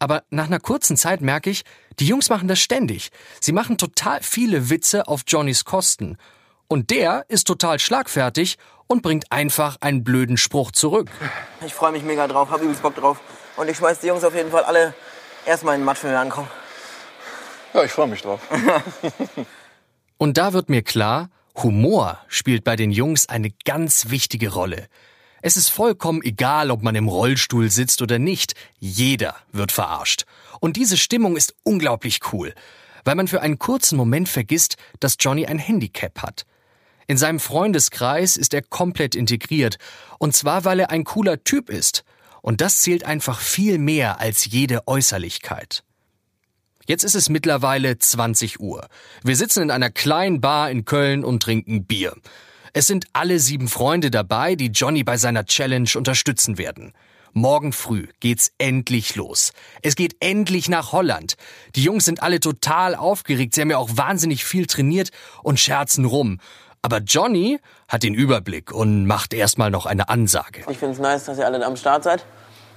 Aber 0.00 0.24
nach 0.30 0.46
einer 0.46 0.58
kurzen 0.58 0.96
Zeit 0.96 1.20
merke 1.20 1.48
ich, 1.48 1.62
die 2.00 2.08
Jungs 2.08 2.28
machen 2.28 2.48
das 2.48 2.58
ständig. 2.58 3.10
Sie 3.40 3.52
machen 3.52 3.78
total 3.78 4.20
viele 4.20 4.68
Witze 4.68 5.06
auf 5.06 5.22
Johnnys 5.28 5.64
Kosten. 5.64 6.18
Und 6.74 6.90
der 6.90 7.24
ist 7.28 7.46
total 7.46 7.78
schlagfertig 7.78 8.58
und 8.88 9.00
bringt 9.00 9.30
einfach 9.30 9.76
einen 9.80 10.02
blöden 10.02 10.36
Spruch 10.36 10.72
zurück. 10.72 11.08
Ich 11.64 11.72
freue 11.72 11.92
mich 11.92 12.02
mega 12.02 12.26
drauf, 12.26 12.50
hab 12.50 12.62
übelst 12.62 12.82
Bock 12.82 12.96
drauf. 12.96 13.20
Und 13.56 13.70
ich 13.70 13.76
schmeiß 13.76 14.00
die 14.00 14.08
Jungs 14.08 14.24
auf 14.24 14.34
jeden 14.34 14.50
Fall 14.50 14.64
alle 14.64 14.92
erstmal 15.46 15.76
in 15.76 15.82
den 15.82 15.84
Matsch, 15.84 16.02
wenn 16.02 16.10
wir 16.10 16.18
ankommen. 16.18 16.48
Ja, 17.74 17.84
ich 17.84 17.92
freue 17.92 18.08
mich 18.08 18.22
drauf. 18.22 18.40
Und 20.18 20.36
da 20.36 20.52
wird 20.52 20.68
mir 20.68 20.82
klar, 20.82 21.30
Humor 21.62 22.18
spielt 22.26 22.64
bei 22.64 22.74
den 22.74 22.90
Jungs 22.90 23.28
eine 23.28 23.50
ganz 23.64 24.10
wichtige 24.10 24.52
Rolle. 24.52 24.88
Es 25.42 25.56
ist 25.56 25.68
vollkommen 25.68 26.22
egal, 26.24 26.72
ob 26.72 26.82
man 26.82 26.96
im 26.96 27.06
Rollstuhl 27.06 27.70
sitzt 27.70 28.02
oder 28.02 28.18
nicht. 28.18 28.54
Jeder 28.80 29.36
wird 29.52 29.70
verarscht. 29.70 30.24
Und 30.58 30.74
diese 30.74 30.96
Stimmung 30.96 31.36
ist 31.36 31.54
unglaublich 31.62 32.18
cool, 32.32 32.52
weil 33.04 33.14
man 33.14 33.28
für 33.28 33.42
einen 33.42 33.60
kurzen 33.60 33.96
Moment 33.96 34.28
vergisst, 34.28 34.76
dass 34.98 35.18
Johnny 35.20 35.46
ein 35.46 35.60
Handicap 35.60 36.20
hat. 36.20 36.46
In 37.06 37.16
seinem 37.16 37.40
Freundeskreis 37.40 38.36
ist 38.36 38.54
er 38.54 38.62
komplett 38.62 39.14
integriert. 39.14 39.76
Und 40.18 40.34
zwar, 40.34 40.64
weil 40.64 40.80
er 40.80 40.90
ein 40.90 41.04
cooler 41.04 41.44
Typ 41.44 41.70
ist. 41.70 42.04
Und 42.42 42.60
das 42.60 42.80
zählt 42.80 43.04
einfach 43.04 43.40
viel 43.40 43.78
mehr 43.78 44.20
als 44.20 44.46
jede 44.46 44.86
Äußerlichkeit. 44.86 45.82
Jetzt 46.86 47.04
ist 47.04 47.14
es 47.14 47.30
mittlerweile 47.30 47.98
20 47.98 48.60
Uhr. 48.60 48.86
Wir 49.22 49.36
sitzen 49.36 49.62
in 49.62 49.70
einer 49.70 49.90
kleinen 49.90 50.42
Bar 50.42 50.70
in 50.70 50.84
Köln 50.84 51.24
und 51.24 51.42
trinken 51.42 51.86
Bier. 51.86 52.14
Es 52.74 52.86
sind 52.86 53.06
alle 53.14 53.38
sieben 53.38 53.68
Freunde 53.68 54.10
dabei, 54.10 54.56
die 54.56 54.66
Johnny 54.66 55.04
bei 55.04 55.16
seiner 55.16 55.46
Challenge 55.46 55.88
unterstützen 55.94 56.58
werden. 56.58 56.92
Morgen 57.32 57.72
früh 57.72 58.06
geht's 58.20 58.52
endlich 58.58 59.16
los. 59.16 59.52
Es 59.82 59.96
geht 59.96 60.16
endlich 60.20 60.68
nach 60.68 60.92
Holland. 60.92 61.34
Die 61.74 61.82
Jungs 61.82 62.04
sind 62.04 62.22
alle 62.22 62.38
total 62.38 62.94
aufgeregt. 62.94 63.54
Sie 63.54 63.60
haben 63.60 63.70
ja 63.70 63.78
auch 63.78 63.96
wahnsinnig 63.96 64.44
viel 64.44 64.66
trainiert 64.66 65.10
und 65.42 65.58
scherzen 65.58 66.04
rum. 66.04 66.38
Aber 66.84 66.98
Johnny 66.98 67.60
hat 67.88 68.02
den 68.02 68.12
Überblick 68.12 68.70
und 68.70 69.06
macht 69.06 69.32
erstmal 69.32 69.70
noch 69.70 69.86
eine 69.86 70.10
Ansage. 70.10 70.64
Ich 70.68 70.76
finde 70.76 70.92
es 70.92 71.00
nice, 71.00 71.24
dass 71.24 71.38
ihr 71.38 71.46
alle 71.46 71.64
am 71.64 71.76
Start 71.76 72.04
seid. 72.04 72.26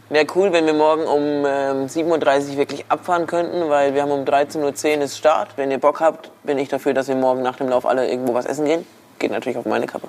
Wäre 0.07 0.25
cool, 0.33 0.53
wenn 0.53 0.65
wir 0.65 0.73
morgen 0.73 1.03
um 1.03 1.45
ähm, 1.45 1.87
7.30 1.87 2.51
Uhr 2.51 2.57
wirklich 2.57 2.85
abfahren 2.87 3.27
könnten, 3.27 3.67
weil 3.67 3.93
wir 3.95 4.03
haben 4.03 4.11
um 4.11 4.23
13.10 4.23 4.99
Uhr 4.99 5.03
ist 5.03 5.17
Start. 5.17 5.57
Wenn 5.57 5.71
ihr 5.71 5.77
Bock 5.77 5.99
habt, 5.99 6.31
bin 6.43 6.57
ich 6.57 6.69
dafür, 6.69 6.93
dass 6.93 7.09
wir 7.09 7.15
morgen 7.15 7.41
nach 7.41 7.57
dem 7.57 7.67
Lauf 7.67 7.85
alle 7.85 8.09
irgendwo 8.09 8.33
was 8.33 8.45
essen 8.45 8.63
gehen. 8.63 8.87
Geht 9.19 9.31
natürlich 9.31 9.57
auf 9.57 9.65
meine 9.65 9.87
Kappe. 9.87 10.07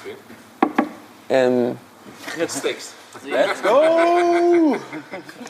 Okay. 0.00 0.16
Ähm, 1.28 1.76
Jetzt 2.38 2.60
Steaks. 2.60 2.94
Let's 3.26 3.62
go! 3.62 4.76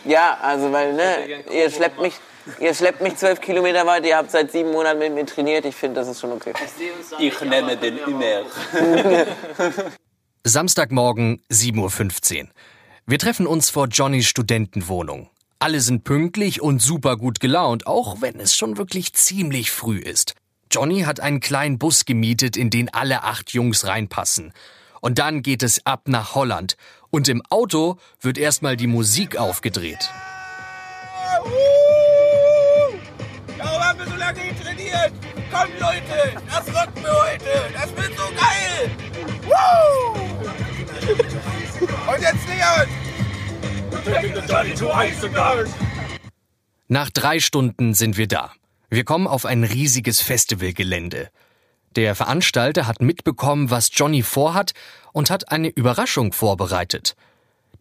ja, 0.05 0.37
also 0.43 0.73
weil, 0.73 0.95
ne, 0.95 1.45
ihr 1.53 1.71
schleppt 1.71 2.01
mich, 2.01 2.15
ihr 2.61 2.75
schleppt 2.75 3.01
mich 3.01 3.17
zwölf 3.17 3.41
Kilometer 3.41 3.87
weit, 3.87 4.07
ihr 4.07 4.17
habt 4.17 4.31
seit 4.31 4.53
sieben 4.53 4.71
Monaten 4.73 4.99
mit 4.99 5.15
mir 5.15 5.27
trainiert, 5.27 5.65
ich 5.65 5.75
finde, 5.75 6.01
das 6.01 6.09
ist 6.09 6.21
schon 6.21 6.33
okay. 6.33 6.53
Ich 7.19 7.41
nenne 7.41 7.77
den 7.77 7.99
immer. 7.99 8.45
Samstagmorgen 10.45 11.43
7.15 11.51 12.43
Uhr. 12.43 12.49
Wir 13.07 13.19
treffen 13.19 13.47
uns 13.47 13.71
vor 13.71 13.89
Johnnys 13.89 14.27
Studentenwohnung. 14.27 15.31
Alle 15.59 15.81
sind 15.81 16.05
pünktlich 16.05 16.63
und 16.63 16.81
super 16.81 17.17
gut 17.17 17.41
gelaunt, 17.41 17.87
auch 17.87 18.21
wenn 18.21 18.39
es 18.39 18.57
schon 18.57 18.77
wirklich 18.77 19.13
ziemlich 19.15 19.71
früh 19.71 19.99
ist. 19.99 20.35
Johnny 20.71 21.03
hat 21.03 21.21
einen 21.21 21.41
kleinen 21.41 21.79
Bus 21.79 22.05
gemietet, 22.05 22.57
in 22.57 22.71
den 22.71 22.93
alle 22.93 23.25
acht 23.25 23.51
Jungs 23.51 23.87
reinpassen. 23.87 24.53
Und 25.01 25.19
dann 25.19 25.43
geht 25.43 25.63
es 25.63 25.85
ab 25.87 26.03
nach 26.07 26.35
Holland. 26.35 26.77
Und 27.11 27.29
im 27.29 27.43
Auto 27.49 27.97
wird 28.21 28.39
erstmal 28.39 28.77
die 28.77 28.87
Musik 28.87 29.37
aufgedreht. 29.37 30.11
Warum 31.45 31.78
trainiert? 34.89 35.13
Komm 35.51 35.69
Leute, 35.81 36.43
das 36.47 36.67
rocken 36.69 37.03
wir 37.03 37.23
heute. 37.23 37.73
Das 37.73 37.97
wird 37.97 38.17
so 38.17 38.25
geil. 38.35 38.91
Woo! 39.47 40.15
Und 42.13 42.21
jetzt 42.21 42.49
Leon. 42.49 42.89
Nach 46.89 47.11
drei 47.11 47.41
Stunden 47.41 47.95
sind 47.95 48.17
wir 48.17 48.29
da. 48.29 48.53
Wir 48.91 49.05
kommen 49.05 49.27
auf 49.27 49.45
ein 49.45 49.65
riesiges 49.65 50.23
Festivalgelände. 50.23 51.29
Der 51.97 52.15
Veranstalter 52.15 52.87
hat 52.87 53.03
mitbekommen, 53.03 53.71
was 53.71 53.91
Johnny 53.93 54.23
vorhat 54.23 54.73
und 55.13 55.31
hat 55.31 55.51
eine 55.51 55.69
Überraschung 55.69 56.33
vorbereitet. 56.33 57.17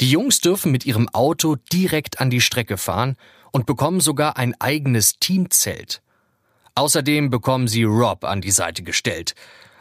Die 0.01 0.09
Jungs 0.09 0.39
dürfen 0.39 0.71
mit 0.71 0.85
ihrem 0.85 1.07
Auto 1.09 1.55
direkt 1.71 2.19
an 2.19 2.29
die 2.29 2.41
Strecke 2.41 2.77
fahren 2.77 3.15
und 3.51 3.65
bekommen 3.65 4.01
sogar 4.01 4.37
ein 4.37 4.53
eigenes 4.59 5.19
Teamzelt. 5.19 6.01
Außerdem 6.77 7.31
bekommen 7.31 7.67
sie 7.67 7.85
Rob 7.85 8.23
an 8.23 8.39
die 8.39 8.51
Seite 8.51 8.83
gestellt. 8.83 9.33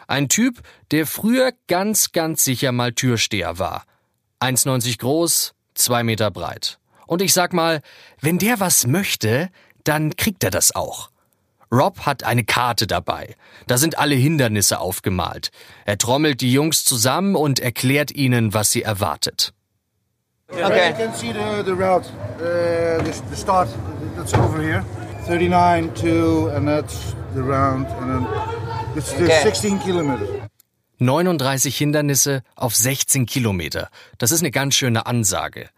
Ein 0.08 0.30
Typ, 0.30 0.62
der 0.92 1.06
früher 1.06 1.52
ganz, 1.68 2.12
ganz 2.12 2.42
sicher 2.42 2.72
mal 2.72 2.94
Türsteher 2.94 3.58
war. 3.58 3.84
1,90 4.40 4.98
groß, 4.98 5.52
zwei 5.74 6.02
Meter 6.02 6.30
breit. 6.30 6.78
Und 7.06 7.20
ich 7.20 7.34
sag 7.34 7.52
mal, 7.52 7.82
wenn 8.22 8.38
der 8.38 8.60
was 8.60 8.86
möchte, 8.86 9.50
dann 9.84 10.16
kriegt 10.16 10.42
er 10.42 10.50
das 10.50 10.74
auch. 10.74 11.10
Rob 11.70 12.06
hat 12.06 12.24
eine 12.24 12.44
Karte 12.44 12.86
dabei. 12.86 13.36
Da 13.66 13.76
sind 13.76 13.98
alle 13.98 14.14
Hindernisse 14.14 14.80
aufgemalt. 14.80 15.50
Er 15.84 15.98
trommelt 15.98 16.40
die 16.40 16.50
Jungs 16.50 16.86
zusammen 16.86 17.36
und 17.36 17.60
erklärt 17.60 18.10
ihnen, 18.10 18.54
was 18.54 18.70
sie 18.70 18.82
erwartet. 18.82 19.52
Okay. 20.48 20.92
You 20.92 20.96
can 20.96 21.14
see 21.14 21.32
the, 21.34 21.62
the 21.62 21.72
route, 21.72 22.06
uh, 22.40 23.04
the, 23.04 23.12
the 23.28 23.36
start, 23.36 23.68
that's 24.16 24.32
over 24.32 24.62
here. 24.62 24.82
39, 25.28 25.90
2, 25.94 26.50
and 26.54 26.68
that's 26.68 27.14
the 27.34 27.40
round, 27.40 27.86
and 28.00 28.10
then 28.10 28.26
it's 28.96 29.12
the 29.12 29.24
Okay. 29.24 29.42
16 29.42 29.80
kilometers. 29.80 30.28
39 30.98 31.76
Hindernisse 31.76 32.42
auf 32.54 32.74
16 32.74 33.26
Kilometer. 33.26 33.90
Das 34.18 34.30
ist 34.30 34.40
eine 34.40 34.50
ganz 34.50 34.74
schöne 34.76 35.04
Ansage. 35.06 35.68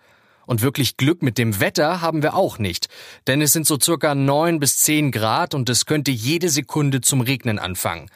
Und 0.47 0.63
wirklich 0.63 0.97
Glück 0.97 1.23
mit 1.23 1.39
dem 1.39 1.61
Wetter 1.61 2.01
haben 2.01 2.23
wir 2.23 2.35
auch 2.35 2.59
nicht, 2.59 2.89
denn 3.27 3.43
es 3.43 3.53
sind 3.53 3.67
so 3.67 3.79
circa 3.81 4.15
9 4.15 4.61
bis 4.61 4.79
10 4.79 5.11
Grad 5.11 5.55
und 5.55 5.69
es 5.69 5.87
könnte 5.87 6.11
jede 6.11 6.49
Sekunde 6.51 7.01
zum 7.01 7.21
Regnen 7.21 7.59
anfangen. 7.59 8.11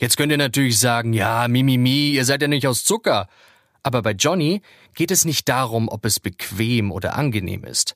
Jetzt 0.00 0.16
könnt 0.16 0.32
ihr 0.32 0.38
natürlich 0.38 0.78
sagen, 0.78 1.12
ja, 1.12 1.46
Mimimi, 1.48 2.10
ihr 2.10 2.24
seid 2.24 2.42
ja 2.42 2.48
nicht 2.48 2.66
aus 2.66 2.84
Zucker. 2.84 3.28
Aber 3.82 4.02
bei 4.02 4.12
Johnny 4.12 4.62
geht 4.94 5.10
es 5.10 5.24
nicht 5.24 5.48
darum, 5.48 5.88
ob 5.88 6.04
es 6.04 6.18
bequem 6.20 6.92
oder 6.92 7.16
angenehm 7.16 7.64
ist. 7.64 7.94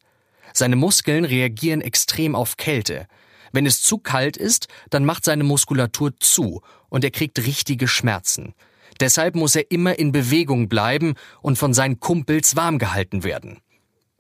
Seine 0.54 0.76
Muskeln 0.76 1.25
reagieren 1.25 1.80
extrem 1.80 2.35
auf 2.35 2.56
Kälte. 2.56 3.06
Wenn 3.52 3.66
es 3.66 3.82
zu 3.82 3.99
kalt 3.99 4.37
ist, 4.37 4.68
dann 4.90 5.04
macht 5.04 5.25
seine 5.25 5.44
Muskulatur 5.44 6.16
zu 6.18 6.62
und 6.88 7.04
er 7.04 7.11
kriegt 7.11 7.38
richtige 7.38 7.88
Schmerzen. 7.88 8.54
Deshalb 9.00 9.35
muss 9.35 9.56
er 9.56 9.71
immer 9.71 9.99
in 9.99 10.12
Bewegung 10.12 10.68
bleiben 10.68 11.14
und 11.40 11.56
von 11.59 11.75
seinen 11.75 12.00
Kumpels 12.00 12.56
warm 12.56 12.78
gehalten 12.78 13.25
werden. 13.25 13.61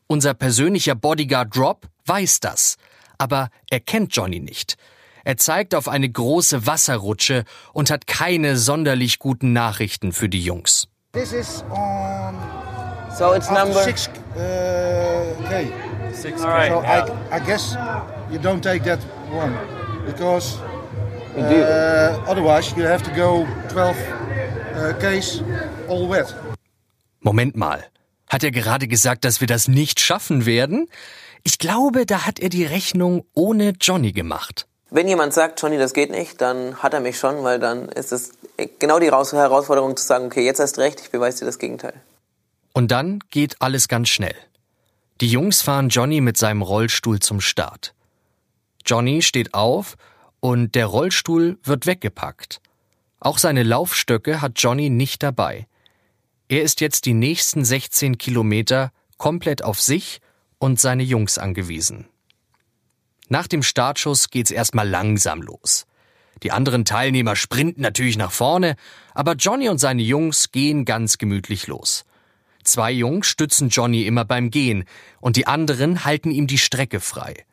Unser 0.06 0.34
persönlicher 0.34 0.94
Bodyguard 0.94 1.54
Drop 1.54 1.88
weiß 2.06 2.40
das, 2.40 2.76
aber 3.18 3.48
er 3.70 3.80
kennt 3.80 4.14
Johnny 4.14 4.40
nicht. 4.40 4.76
Er 5.24 5.36
zeigt 5.36 5.74
auf 5.74 5.88
eine 5.88 6.10
große 6.10 6.66
Wasserrutsche 6.66 7.44
und 7.72 7.90
hat 7.90 8.06
keine 8.06 8.56
sonderlich 8.56 9.18
guten 9.18 9.52
Nachrichten 9.52 10.12
für 10.12 10.28
die 10.28 10.42
Jungs. 10.42 10.88
This 11.12 11.32
is 11.32 11.62
on 11.70 12.34
So 13.16 13.34
it's 13.34 13.50
number. 13.50 13.84
6 13.84 14.08
uh, 14.08 15.34
K. 15.48 15.70
Six 16.12 16.40
So 16.40 16.46
I, 16.48 17.04
I 17.30 17.40
guess 17.40 17.76
you 18.30 18.38
don't 18.38 18.60
take 18.62 18.84
that 18.84 19.00
one 19.30 19.54
because 20.06 20.56
uh, 21.36 22.18
otherwise 22.28 22.74
you 22.76 22.84
have 22.86 23.02
to 23.02 23.10
go 23.14 23.46
12 23.70 23.96
uh, 24.76 24.92
Ks 25.00 25.42
all 25.88 26.08
wet. 26.08 26.34
Moment 27.20 27.56
mal. 27.56 27.84
Hat 28.28 28.42
er 28.44 28.50
gerade 28.50 28.88
gesagt, 28.88 29.24
dass 29.24 29.40
wir 29.40 29.46
das 29.46 29.68
nicht 29.68 30.00
schaffen 30.00 30.46
werden? 30.46 30.88
Ich 31.44 31.58
glaube, 31.58 32.06
da 32.06 32.24
hat 32.26 32.38
er 32.40 32.48
die 32.48 32.64
Rechnung 32.64 33.24
ohne 33.34 33.74
Johnny 33.80 34.12
gemacht. 34.12 34.66
Wenn 34.90 35.08
jemand 35.08 35.32
sagt, 35.32 35.60
Johnny, 35.60 35.78
das 35.78 35.92
geht 35.94 36.10
nicht, 36.10 36.40
dann 36.40 36.76
hat 36.82 36.94
er 36.94 37.00
mich 37.00 37.18
schon, 37.18 37.42
weil 37.44 37.58
dann 37.58 37.88
ist 37.88 38.12
es 38.12 38.32
genau 38.78 38.98
die 38.98 39.08
Raus- 39.08 39.32
Herausforderung 39.32 39.96
zu 39.96 40.04
sagen, 40.04 40.26
okay, 40.26 40.44
jetzt 40.44 40.60
hast 40.60 40.78
recht, 40.78 41.00
ich 41.00 41.10
beweise 41.10 41.40
dir 41.40 41.46
das 41.46 41.58
Gegenteil. 41.58 41.94
Und 42.74 42.90
dann 42.90 43.20
geht 43.30 43.56
alles 43.60 43.88
ganz 43.88 44.08
schnell. 44.08 44.34
Die 45.22 45.28
Jungs 45.28 45.62
fahren 45.62 45.88
Johnny 45.88 46.20
mit 46.20 46.36
seinem 46.36 46.62
Rollstuhl 46.62 47.20
zum 47.20 47.40
Start. 47.40 47.94
Johnny 48.84 49.22
steht 49.22 49.54
auf 49.54 49.96
und 50.40 50.74
der 50.74 50.86
Rollstuhl 50.86 51.60
wird 51.62 51.86
weggepackt. 51.86 52.60
Auch 53.20 53.38
seine 53.38 53.62
Laufstöcke 53.62 54.40
hat 54.40 54.54
Johnny 54.56 54.90
nicht 54.90 55.22
dabei. 55.22 55.68
Er 56.48 56.62
ist 56.62 56.80
jetzt 56.80 57.06
die 57.06 57.14
nächsten 57.14 57.64
16 57.64 58.18
Kilometer 58.18 58.90
komplett 59.16 59.62
auf 59.62 59.80
sich 59.80 60.20
und 60.58 60.80
seine 60.80 61.04
Jungs 61.04 61.38
angewiesen. 61.38 62.08
Nach 63.28 63.46
dem 63.46 63.62
Startschuss 63.62 64.28
geht's 64.28 64.50
erstmal 64.50 64.88
langsam 64.88 65.40
los. 65.40 65.86
Die 66.42 66.50
anderen 66.50 66.84
Teilnehmer 66.84 67.36
sprinten 67.36 67.82
natürlich 67.82 68.16
nach 68.18 68.32
vorne, 68.32 68.74
aber 69.14 69.34
Johnny 69.34 69.68
und 69.68 69.78
seine 69.78 70.02
Jungs 70.02 70.50
gehen 70.50 70.84
ganz 70.84 71.16
gemütlich 71.16 71.68
los. 71.68 72.06
Zwei 72.64 72.92
Jungs 72.92 73.26
stützen 73.26 73.68
Johnny 73.68 74.06
immer 74.06 74.24
beim 74.24 74.50
Gehen 74.50 74.84
und 75.20 75.36
die 75.36 75.46
anderen 75.46 76.04
halten 76.04 76.30
ihm 76.30 76.46
die 76.46 76.58
Strecke 76.58 77.00
frei. 77.00 77.44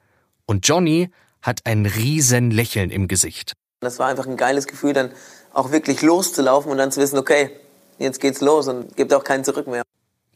Und 0.46 0.68
Johnny 0.68 1.10
hat 1.42 1.66
ein 1.66 1.86
riesen 1.86 2.52
Lächeln 2.52 2.90
im 2.90 3.08
Gesicht. 3.08 3.54
Das 3.82 4.00
war 4.00 4.08
einfach 4.08 4.28
ein 4.28 4.38
geiles 4.38 4.68
Gefühl, 4.68 4.94
dann 4.94 5.12
auch 5.54 5.72
wirklich 5.72 6.02
loszulaufen 6.02 6.72
und 6.72 6.78
dann 6.78 6.92
zu 6.92 7.00
wissen, 7.00 7.18
okay, 7.18 7.52
jetzt 7.98 8.20
geht's 8.20 8.42
los 8.42 8.68
und 8.68 8.96
gibt 8.96 9.14
auch 9.14 9.24
kein 9.24 9.44
Zurück 9.44 9.68
mehr. 9.68 9.84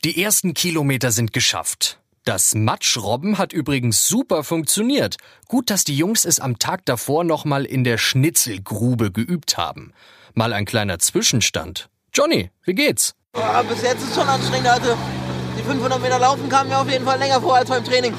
Die 0.03 0.21
ersten 0.21 0.53
Kilometer 0.53 1.11
sind 1.11 1.33
geschafft. 1.33 1.99
Das 2.25 2.55
Matschrobben 2.55 3.37
hat 3.37 3.51
übrigens 3.51 4.07
super 4.07 4.43
funktioniert. 4.43 5.17
Gut, 5.49 5.69
dass 5.69 5.83
die 5.83 5.97
Jungs 5.97 6.23
es 6.23 6.39
am 6.39 6.57
Tag 6.57 6.85
davor 6.85 7.25
nochmal 7.25 7.65
in 7.65 7.83
der 7.83 7.97
Schnitzelgrube 7.97 9.11
geübt 9.11 9.57
haben. 9.57 9.93
Mal 10.33 10.53
ein 10.53 10.65
kleiner 10.65 10.99
Zwischenstand. 10.99 11.89
Johnny, 12.13 12.49
wie 12.63 12.75
geht's? 12.75 13.13
Ja, 13.35 13.63
bis 13.63 13.81
jetzt 13.81 14.03
ist 14.03 14.09
es 14.09 14.15
schon 14.15 14.27
anstrengend. 14.27 14.67
Also 14.67 14.95
die 15.57 15.63
500 15.63 16.01
Meter 16.01 16.19
Laufen 16.19 16.49
kamen 16.49 16.69
mir 16.69 16.77
auf 16.77 16.89
jeden 16.89 17.05
Fall 17.05 17.17
länger 17.17 17.41
vor 17.41 17.55
als 17.55 17.69
beim 17.69 17.83
Training. 17.83 18.13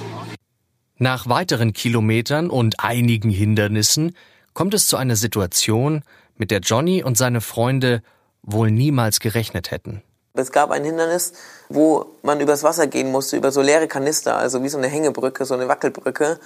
Nach 0.98 1.28
weiteren 1.28 1.72
Kilometern 1.72 2.50
und 2.50 2.80
einigen 2.80 3.30
Hindernissen 3.30 4.16
kommt 4.54 4.74
es 4.74 4.86
zu 4.86 4.96
einer 4.96 5.16
Situation, 5.16 6.02
mit 6.36 6.50
der 6.50 6.60
Johnny 6.60 7.04
und 7.04 7.16
seine 7.16 7.40
Freunde 7.40 8.02
wohl 8.42 8.72
niemals 8.72 9.20
gerechnet 9.20 9.70
hätten. 9.70 10.02
Es 10.34 10.50
gab 10.50 10.72
ein 10.72 10.82
Hindernis, 10.82 11.32
wo 11.68 12.06
man 12.22 12.40
übers 12.40 12.64
Wasser 12.64 12.88
gehen 12.88 13.12
musste, 13.12 13.36
über 13.36 13.52
so 13.52 13.62
leere 13.62 13.86
Kanister, 13.86 14.36
also 14.36 14.64
wie 14.64 14.68
so 14.68 14.78
eine 14.78 14.88
Hängebrücke, 14.88 15.44
so 15.44 15.54
eine 15.54 15.68
Wackelbrücke. 15.68 16.40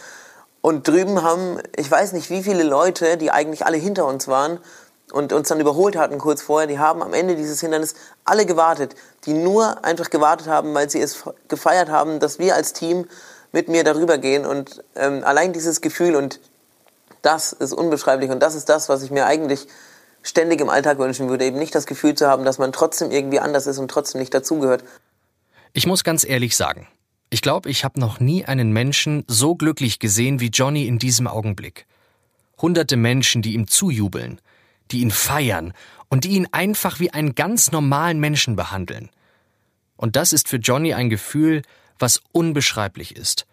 Und 0.61 0.87
drüben 0.87 1.23
haben, 1.23 1.59
ich 1.77 1.91
weiß 1.91 2.13
nicht 2.13 2.29
wie 2.29 2.43
viele 2.43 2.65
Leute, 2.65 3.17
die 3.17 3.31
eigentlich 3.31 3.65
alle 3.65 3.79
hinter 3.79 4.05
uns 4.07 4.29
waren 4.29 4.59
und 5.13 5.33
uns 5.33 5.49
dann 5.49 5.61
überholt 5.61 5.97
hatten 5.97 6.19
kurz 6.19 6.43
vorher, 6.43 6.67
die 6.67 6.79
haben 6.79 7.03
am 7.03 7.15
Ende 7.15 7.37
dieses 7.37 7.61
Hindernis 7.61 7.95
alle 8.25 8.47
gewartet, 8.47 8.95
die 9.25 9.33
nur 9.33 9.85
einfach 9.85 10.11
gewartet 10.11 10.47
haben, 10.47 10.75
weil 10.75 10.91
sie 10.91 11.01
es 11.01 11.25
gefeiert 11.49 11.89
haben, 11.89 12.21
dass 12.21 12.39
wir 12.39 12.55
als 12.55 12.73
Team 12.73 13.07
mit 13.53 13.69
mir 13.69 13.85
darüber 13.85 14.19
gehen. 14.19 14.45
Und 14.45 14.85
ähm, 14.95 15.23
allein 15.25 15.53
dieses 15.53 15.81
Gefühl 15.81 16.17
und 16.17 16.41
das 17.23 17.53
ist 17.53 17.73
unbeschreiblich 17.73 18.31
und 18.31 18.41
das 18.41 18.55
ist 18.55 18.69
das, 18.69 18.89
was 18.89 19.03
ich 19.03 19.11
mir 19.11 19.27
eigentlich 19.27 19.67
ständig 20.23 20.61
im 20.61 20.69
Alltag 20.69 20.99
wünschen 20.99 21.29
würde, 21.29 21.45
eben 21.45 21.59
nicht 21.59 21.75
das 21.75 21.87
Gefühl 21.87 22.15
zu 22.15 22.29
haben, 22.29 22.45
dass 22.45 22.59
man 22.59 22.73
trotzdem 22.73 23.11
irgendwie 23.11 23.41
anders 23.41 23.67
ist 23.67 23.79
und 23.79 23.91
trotzdem 23.91 24.21
nicht 24.21 24.35
dazugehört. 24.35 24.85
Ich 25.73 25.87
muss 25.87 26.05
ganz 26.05 26.25
ehrlich 26.25 26.57
sagen, 26.57 26.89
ich 27.31 27.43
glaube, 27.43 27.71
ich 27.71 27.85
habe 27.85 28.01
noch 28.01 28.21
nie 28.21 28.45
einen 28.45 28.73
Menschen 28.73 29.25
so 29.29 29.55
glücklich 29.55 29.99
gesehen 29.99 30.41
wie 30.41 30.49
Johnny 30.49 30.87
in 30.87 30.99
diesem 30.99 31.27
Augenblick. 31.27 31.87
Hunderte 32.61 32.97
Menschen, 32.97 33.43
die 33.43 33.55
ihm 33.55 33.69
zujubeln, 33.69 34.41
die 34.93 35.01
ihn 35.01 35.11
feiern 35.11 35.73
und 36.09 36.25
die 36.25 36.31
ihn 36.31 36.49
einfach 36.53 37.01
wie 37.01 37.11
einen 37.11 37.35
ganz 37.35 37.73
normalen 37.73 38.21
Menschen 38.21 38.57
behandeln. 38.57 39.11
Und 39.97 40.17
das 40.17 40.33
ist 40.33 40.49
für 40.49 40.57
Johnny 40.57 40.95
ein 40.95 41.11
Gefühl, 41.11 41.63
was 41.99 42.23
unbeschreiblich 42.33 43.17
ist 43.17 43.47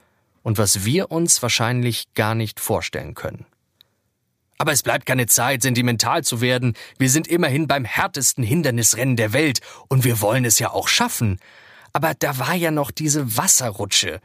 und 0.43 0.57
was 0.57 0.85
wir 0.85 1.11
uns 1.11 1.41
wahrscheinlich 1.41 2.13
gar 2.13 2.35
nicht 2.35 2.59
vorstellen 2.59 3.15
können. 3.15 3.45
Aber 4.57 4.71
es 4.71 4.83
bleibt 4.83 5.05
keine 5.05 5.25
Zeit, 5.25 5.63
sentimental 5.63 6.23
zu 6.23 6.39
werden. 6.39 6.75
Wir 6.97 7.09
sind 7.09 7.27
immerhin 7.27 7.67
beim 7.67 7.83
härtesten 7.83 8.43
Hindernisrennen 8.43 9.17
der 9.17 9.33
Welt 9.33 9.59
und 9.89 10.03
wir 10.05 10.21
wollen 10.21 10.45
es 10.45 10.59
ja 10.59 10.71
auch 10.71 10.87
schaffen. 10.87 11.39
Aber 11.91 12.13
da 12.13 12.37
war 12.37 12.53
ja 12.53 12.71
noch 12.71 12.91
diese 12.91 13.37
Wasserrutsche. 13.37 14.21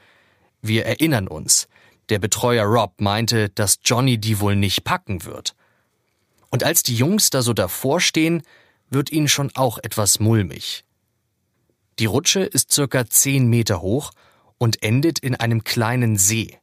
Wir 0.63 0.87
erinnern 0.87 1.27
uns. 1.27 1.69
Der 2.11 2.19
Betreuer 2.19 2.65
Rob 2.65 3.01
meinte, 3.01 3.49
dass 3.49 3.79
Johnny 3.85 4.19
die 4.19 4.41
wohl 4.41 4.57
nicht 4.57 4.85
packen 4.85 5.25
wird. 5.25 5.55
Und 6.51 6.65
als 6.65 6.83
die 6.83 6.97
Jungs 6.97 7.31
da 7.31 7.43
so 7.43 7.53
davor 7.53 8.01
stehen, 8.01 8.43
wird 8.91 9.11
ihnen 9.13 9.29
schon 9.29 9.51
auch 9.55 9.79
etwas 9.79 10.21
mulmig. 10.21 10.85
Die 11.99 12.07
Rutsche 12.07 12.41
ist 12.41 12.73
circa 12.73 13.07
zehn 13.07 13.47
Meter 13.49 13.81
hoch 13.81 14.11
und 14.59 14.83
endet 14.83 15.19
in 15.19 15.35
einem 15.35 15.65
kleinen 15.65 16.17
See. 16.17 16.59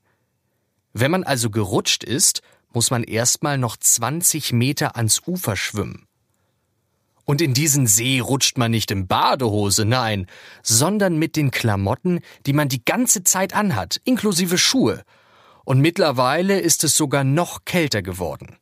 Wenn 0.93 1.12
man 1.12 1.23
also 1.23 1.50
gerutscht 1.50 2.04
ist, 2.04 2.41
muss 2.73 2.91
man 2.91 3.04
erstmal 3.04 3.58
noch 3.58 3.78
20 3.78 4.52
Meter 4.54 4.95
ans 4.97 5.21
Ufer 5.26 5.56
schwimmen. 5.56 6.08
Und 7.23 7.41
in 7.41 7.54
diesen 7.54 7.88
See 7.88 8.19
rutscht 8.19 8.58
man 8.58 8.71
nicht 8.71 8.89
in 8.89 9.08
Badehose, 9.08 9.84
nein, 9.84 10.28
sondern 10.63 11.17
mit 11.17 11.36
den 11.36 11.52
Klamotten, 11.52 12.21
die 12.45 12.54
man 12.54 12.69
die 12.69 12.84
ganze 12.86 13.23
Zeit 13.23 13.54
anhat, 13.54 14.00
inklusive 14.06 14.58
Schuhe. 14.58 15.04
Und 15.65 15.82
mittlerweile 15.82 16.60
ist 16.60 16.84
es 16.84 16.95
sogar 16.95 17.23
noch 17.23 17.65
kälter 17.65 18.02
geworden. 18.02 18.58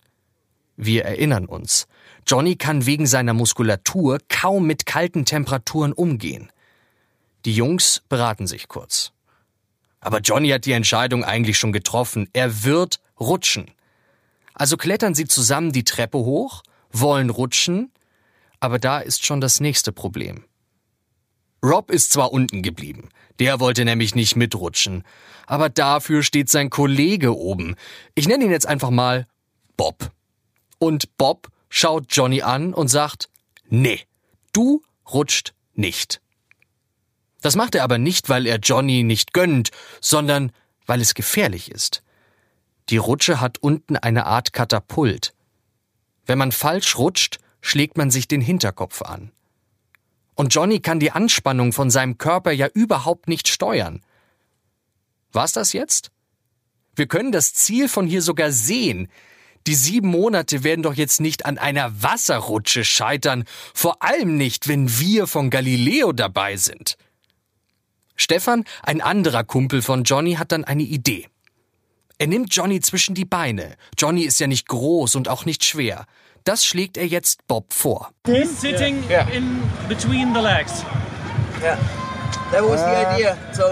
Wir 0.77 1.05
erinnern 1.05 1.45
uns. 1.45 1.87
Johnny 2.27 2.55
kann 2.55 2.85
wegen 2.85 3.07
seiner 3.07 3.33
Muskulatur 3.33 4.19
kaum 4.29 4.67
mit 4.67 4.85
kalten 4.85 5.25
Temperaturen 5.25 5.93
umgehen. 5.93 6.51
Die 7.45 7.53
Jungs 7.53 8.01
beraten 8.09 8.47
sich 8.47 8.67
kurz. 8.67 9.11
Aber 9.99 10.19
Johnny 10.19 10.49
hat 10.49 10.65
die 10.65 10.73
Entscheidung 10.73 11.23
eigentlich 11.23 11.57
schon 11.57 11.71
getroffen. 11.71 12.29
Er 12.33 12.63
wird 12.63 12.99
rutschen. 13.19 13.71
Also 14.53 14.77
klettern 14.77 15.15
sie 15.15 15.25
zusammen 15.25 15.71
die 15.71 15.83
Treppe 15.83 16.17
hoch, 16.17 16.63
wollen 16.91 17.29
rutschen, 17.29 17.91
aber 18.59 18.79
da 18.79 18.99
ist 18.99 19.25
schon 19.25 19.41
das 19.41 19.59
nächste 19.59 19.91
Problem. 19.91 20.45
Rob 21.63 21.91
ist 21.91 22.13
zwar 22.13 22.31
unten 22.31 22.61
geblieben, 22.61 23.09
der 23.39 23.59
wollte 23.59 23.85
nämlich 23.85 24.15
nicht 24.15 24.35
mitrutschen, 24.35 25.03
aber 25.45 25.69
dafür 25.69 26.23
steht 26.23 26.49
sein 26.49 26.69
Kollege 26.69 27.35
oben. 27.35 27.75
Ich 28.13 28.27
nenne 28.27 28.45
ihn 28.45 28.51
jetzt 28.51 28.67
einfach 28.67 28.91
mal 28.91 29.27
Bob. 29.75 30.11
Und 30.85 31.17
Bob 31.17 31.47
schaut 31.67 32.05
Johnny 32.09 32.43
an 32.43 32.71
und 32.71 32.89
sagt, 32.89 33.27
nee, 33.69 34.01
du 34.53 34.83
rutscht 35.11 35.55
nicht. 35.73 36.21
Das 37.41 37.55
macht 37.55 37.73
er 37.73 37.83
aber 37.83 37.97
nicht, 37.97 38.29
weil 38.29 38.45
er 38.45 38.59
Johnny 38.59 39.01
nicht 39.01 39.33
gönnt, 39.33 39.71
sondern 39.99 40.51
weil 40.85 41.01
es 41.01 41.15
gefährlich 41.15 41.71
ist. 41.71 42.03
Die 42.89 42.97
Rutsche 42.97 43.41
hat 43.41 43.57
unten 43.57 43.97
eine 43.97 44.27
Art 44.27 44.53
Katapult. 44.53 45.33
Wenn 46.27 46.37
man 46.37 46.51
falsch 46.51 46.99
rutscht, 46.99 47.39
schlägt 47.61 47.97
man 47.97 48.11
sich 48.11 48.27
den 48.27 48.41
Hinterkopf 48.41 49.01
an. 49.01 49.31
Und 50.35 50.53
Johnny 50.53 50.81
kann 50.81 50.99
die 50.99 51.13
Anspannung 51.13 51.73
von 51.73 51.89
seinem 51.89 52.19
Körper 52.19 52.51
ja 52.51 52.67
überhaupt 52.67 53.27
nicht 53.27 53.47
steuern. 53.47 54.03
War's 55.31 55.53
das 55.53 55.73
jetzt? 55.73 56.11
Wir 56.95 57.07
können 57.07 57.31
das 57.31 57.55
Ziel 57.55 57.89
von 57.89 58.05
hier 58.05 58.21
sogar 58.21 58.51
sehen. 58.51 59.09
Die 59.67 59.75
sieben 59.75 60.09
Monate 60.09 60.63
werden 60.63 60.83
doch 60.83 60.93
jetzt 60.93 61.19
nicht 61.19 61.45
an 61.45 61.57
einer 61.57 62.03
Wasserrutsche 62.03 62.85
scheitern, 62.85 63.45
vor 63.73 64.03
allem 64.03 64.37
nicht, 64.37 64.67
wenn 64.67 64.99
wir 64.99 65.25
von 65.27 65.49
Galileo 65.49 66.11
dabei 66.11 66.55
sind. 66.55 66.97
Stefan, 68.15 68.63
ein 68.83 69.01
anderer 69.01 69.43
Kumpel 69.43 69.81
von 69.81 70.03
Johnny, 70.03 70.35
hat 70.35 70.51
dann 70.51 70.63
eine 70.63 70.83
Idee. 70.83 71.27
Er 72.17 72.27
nimmt 72.27 72.55
Johnny 72.55 72.79
zwischen 72.79 73.13
die 73.15 73.25
Beine. 73.25 73.75
Johnny 73.97 74.21
ist 74.21 74.39
ja 74.39 74.47
nicht 74.47 74.67
groß 74.67 75.15
und 75.15 75.27
auch 75.27 75.45
nicht 75.45 75.65
schwer. 75.65 76.05
Das 76.45 76.63
schlägt 76.65 76.95
er 76.95 77.07
jetzt 77.07 77.45
Bob 77.47 77.73
vor. 77.73 78.11
He's 78.27 78.61
sitting 78.61 79.03
Yeah. 79.09 79.27
in 79.33 79.61
between 79.89 80.33
the 80.33 80.39
legs. 80.41 80.83
Yeah, 81.61 81.77
that 82.51 82.63
was 82.63 82.79
the 82.81 83.15
idea. 83.15 83.35
So, 83.51 83.63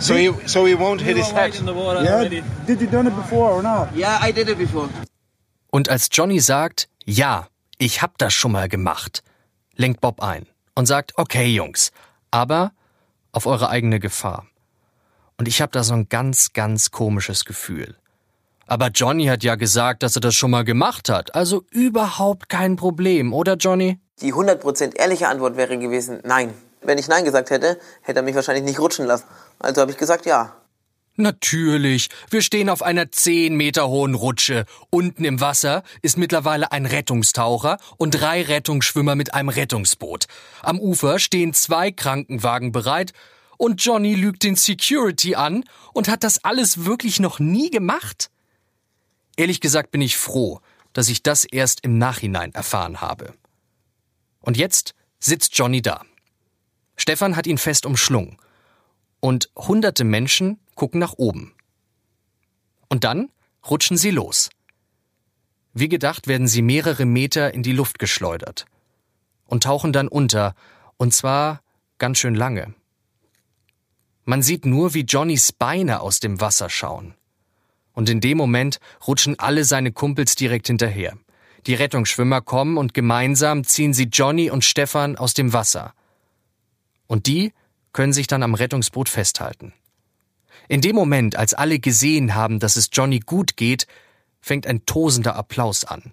So 0.00 0.14
he, 0.14 0.32
so 0.46 0.64
he 0.64 0.74
won't 0.74 1.02
hit 1.02 1.16
his 1.18 1.30
head. 1.30 1.52
Yeah, 1.54 2.24
did 2.66 2.80
you 2.80 2.86
done 2.86 3.06
it 3.06 3.14
before 3.14 3.50
or 3.50 3.62
not? 3.62 3.94
yeah, 3.94 4.18
I 4.22 4.32
did 4.32 4.48
it 4.48 4.56
before. 4.56 4.88
Und 5.70 5.88
als 5.90 6.08
Johnny 6.10 6.40
sagt, 6.40 6.88
ja, 7.04 7.48
ich 7.78 8.00
hab 8.00 8.16
das 8.18 8.32
schon 8.32 8.52
mal 8.52 8.68
gemacht, 8.68 9.22
lenkt 9.76 10.00
Bob 10.00 10.22
ein 10.22 10.46
und 10.74 10.86
sagt, 10.86 11.12
okay 11.16 11.46
Jungs, 11.46 11.92
aber 12.30 12.72
auf 13.32 13.46
eure 13.46 13.68
eigene 13.68 14.00
Gefahr. 14.00 14.46
Und 15.36 15.48
ich 15.48 15.60
hab 15.60 15.72
da 15.72 15.84
so 15.84 15.94
ein 15.94 16.08
ganz, 16.08 16.54
ganz 16.54 16.90
komisches 16.90 17.44
Gefühl. 17.44 17.96
Aber 18.66 18.88
Johnny 18.88 19.26
hat 19.26 19.44
ja 19.44 19.54
gesagt, 19.54 20.02
dass 20.02 20.16
er 20.16 20.20
das 20.20 20.34
schon 20.34 20.50
mal 20.50 20.64
gemacht 20.64 21.10
hat, 21.10 21.34
also 21.34 21.64
überhaupt 21.70 22.48
kein 22.48 22.76
Problem, 22.76 23.34
oder 23.34 23.56
Johnny? 23.56 23.98
Die 24.22 24.32
100% 24.32 24.96
ehrliche 24.96 25.28
Antwort 25.28 25.56
wäre 25.56 25.78
gewesen, 25.78 26.20
nein. 26.24 26.54
Wenn 26.82 26.96
ich 26.96 27.08
Nein 27.08 27.24
gesagt 27.24 27.50
hätte, 27.50 27.78
hätte 28.00 28.20
er 28.20 28.22
mich 28.22 28.34
wahrscheinlich 28.34 28.64
nicht 28.64 28.80
rutschen 28.80 29.04
lassen. 29.04 29.24
Also 29.60 29.82
habe 29.82 29.92
ich 29.92 29.98
gesagt, 29.98 30.26
ja. 30.26 30.56
Natürlich, 31.16 32.08
wir 32.30 32.40
stehen 32.40 32.70
auf 32.70 32.82
einer 32.82 33.12
10 33.12 33.54
Meter 33.54 33.88
hohen 33.88 34.14
Rutsche. 34.14 34.64
Unten 34.88 35.24
im 35.24 35.40
Wasser 35.40 35.82
ist 36.00 36.16
mittlerweile 36.16 36.72
ein 36.72 36.86
Rettungstaucher 36.86 37.76
und 37.98 38.12
drei 38.12 38.42
Rettungsschwimmer 38.42 39.14
mit 39.14 39.34
einem 39.34 39.50
Rettungsboot. 39.50 40.26
Am 40.62 40.80
Ufer 40.80 41.18
stehen 41.18 41.52
zwei 41.52 41.92
Krankenwagen 41.92 42.72
bereit 42.72 43.12
und 43.58 43.84
Johnny 43.84 44.14
lügt 44.14 44.44
den 44.44 44.56
Security 44.56 45.34
an 45.34 45.64
und 45.92 46.08
hat 46.08 46.24
das 46.24 46.42
alles 46.42 46.86
wirklich 46.86 47.20
noch 47.20 47.38
nie 47.38 47.70
gemacht? 47.70 48.30
Ehrlich 49.36 49.60
gesagt 49.60 49.90
bin 49.90 50.00
ich 50.00 50.16
froh, 50.16 50.60
dass 50.94 51.10
ich 51.10 51.22
das 51.22 51.44
erst 51.44 51.84
im 51.84 51.98
Nachhinein 51.98 52.54
erfahren 52.54 53.02
habe. 53.02 53.34
Und 54.40 54.56
jetzt 54.56 54.94
sitzt 55.18 55.58
Johnny 55.58 55.82
da. 55.82 56.02
Stefan 56.96 57.36
hat 57.36 57.46
ihn 57.46 57.58
fest 57.58 57.84
umschlungen 57.84 58.38
und 59.20 59.50
hunderte 59.56 60.04
Menschen 60.04 60.58
gucken 60.74 61.00
nach 61.00 61.14
oben. 61.16 61.54
Und 62.88 63.04
dann 63.04 63.30
rutschen 63.68 63.96
sie 63.96 64.10
los. 64.10 64.50
Wie 65.72 65.88
gedacht 65.88 66.26
werden 66.26 66.48
sie 66.48 66.62
mehrere 66.62 67.04
Meter 67.04 67.54
in 67.54 67.62
die 67.62 67.72
Luft 67.72 67.98
geschleudert 67.98 68.66
und 69.46 69.62
tauchen 69.62 69.92
dann 69.92 70.08
unter, 70.08 70.54
und 70.96 71.14
zwar 71.14 71.62
ganz 71.98 72.18
schön 72.18 72.34
lange. 72.34 72.74
Man 74.24 74.42
sieht 74.42 74.66
nur, 74.66 74.94
wie 74.94 75.02
Johnnys 75.02 75.52
Beine 75.52 76.00
aus 76.00 76.20
dem 76.20 76.40
Wasser 76.40 76.68
schauen. 76.70 77.14
Und 77.92 78.08
in 78.08 78.20
dem 78.20 78.38
Moment 78.38 78.78
rutschen 79.06 79.38
alle 79.38 79.64
seine 79.64 79.92
Kumpels 79.92 80.34
direkt 80.34 80.68
hinterher. 80.68 81.16
Die 81.66 81.74
Rettungsschwimmer 81.74 82.40
kommen 82.40 82.78
und 82.78 82.94
gemeinsam 82.94 83.64
ziehen 83.64 83.92
sie 83.92 84.04
Johnny 84.04 84.50
und 84.50 84.64
Stefan 84.64 85.16
aus 85.16 85.34
dem 85.34 85.52
Wasser. 85.52 85.94
Und 87.06 87.26
die 87.26 87.52
können 87.92 88.12
sich 88.12 88.26
dann 88.26 88.42
am 88.42 88.54
Rettungsboot 88.54 89.08
festhalten. 89.08 89.72
In 90.68 90.80
dem 90.80 90.94
Moment, 90.94 91.36
als 91.36 91.54
alle 91.54 91.78
gesehen 91.78 92.34
haben, 92.34 92.60
dass 92.60 92.76
es 92.76 92.90
Johnny 92.92 93.20
gut 93.20 93.56
geht, 93.56 93.86
fängt 94.40 94.66
ein 94.66 94.86
tosender 94.86 95.34
Applaus 95.34 95.84
an. 95.84 96.12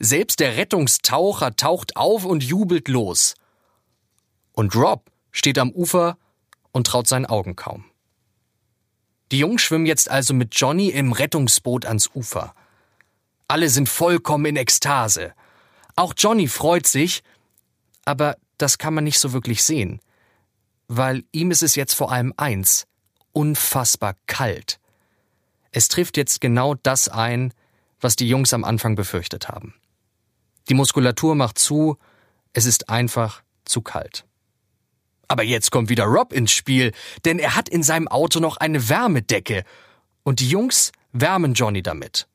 Selbst 0.00 0.40
der 0.40 0.56
Rettungstaucher 0.56 1.56
taucht 1.56 1.96
auf 1.96 2.24
und 2.24 2.42
jubelt 2.42 2.88
los. 2.88 3.34
Und 4.52 4.74
Rob 4.76 5.10
steht 5.32 5.58
am 5.58 5.70
Ufer 5.70 6.18
und 6.72 6.86
traut 6.86 7.06
seinen 7.08 7.26
Augen 7.26 7.56
kaum. 7.56 7.84
Die 9.30 9.38
Jungs 9.38 9.62
schwimmen 9.62 9.86
jetzt 9.86 10.10
also 10.10 10.34
mit 10.34 10.54
Johnny 10.54 10.88
im 10.88 11.12
Rettungsboot 11.12 11.84
ans 11.84 12.10
Ufer. 12.14 12.54
Alle 13.46 13.68
sind 13.68 13.88
vollkommen 13.88 14.46
in 14.46 14.56
Ekstase. 14.56 15.34
Auch 15.96 16.14
Johnny 16.16 16.48
freut 16.48 16.86
sich, 16.86 17.22
aber 18.04 18.36
das 18.56 18.78
kann 18.78 18.94
man 18.94 19.04
nicht 19.04 19.18
so 19.18 19.32
wirklich 19.32 19.62
sehen, 19.62 20.00
weil 20.88 21.24
ihm 21.32 21.50
ist 21.50 21.62
es 21.62 21.76
jetzt 21.76 21.92
vor 21.92 22.10
allem 22.10 22.32
eins, 22.36 22.86
unfassbar 23.32 24.16
kalt. 24.26 24.80
Es 25.70 25.88
trifft 25.88 26.16
jetzt 26.16 26.40
genau 26.40 26.74
das 26.74 27.08
ein, 27.08 27.52
was 28.00 28.16
die 28.16 28.28
Jungs 28.28 28.54
am 28.54 28.64
Anfang 28.64 28.96
befürchtet 28.96 29.48
haben. 29.48 29.74
Die 30.68 30.74
Muskulatur 30.74 31.34
macht 31.34 31.58
zu, 31.58 31.98
es 32.54 32.64
ist 32.64 32.88
einfach 32.88 33.42
zu 33.64 33.82
kalt. 33.82 34.24
Aber 35.28 35.42
jetzt 35.42 35.70
kommt 35.70 35.90
wieder 35.90 36.04
Rob 36.04 36.32
ins 36.32 36.52
Spiel, 36.52 36.92
denn 37.26 37.38
er 37.38 37.54
hat 37.54 37.68
in 37.68 37.82
seinem 37.82 38.08
Auto 38.08 38.40
noch 38.40 38.56
eine 38.56 38.88
Wärmedecke 38.88 39.64
und 40.22 40.40
die 40.40 40.48
Jungs 40.48 40.90
wärmen 41.12 41.52
Johnny 41.52 41.82
damit. 41.82 42.26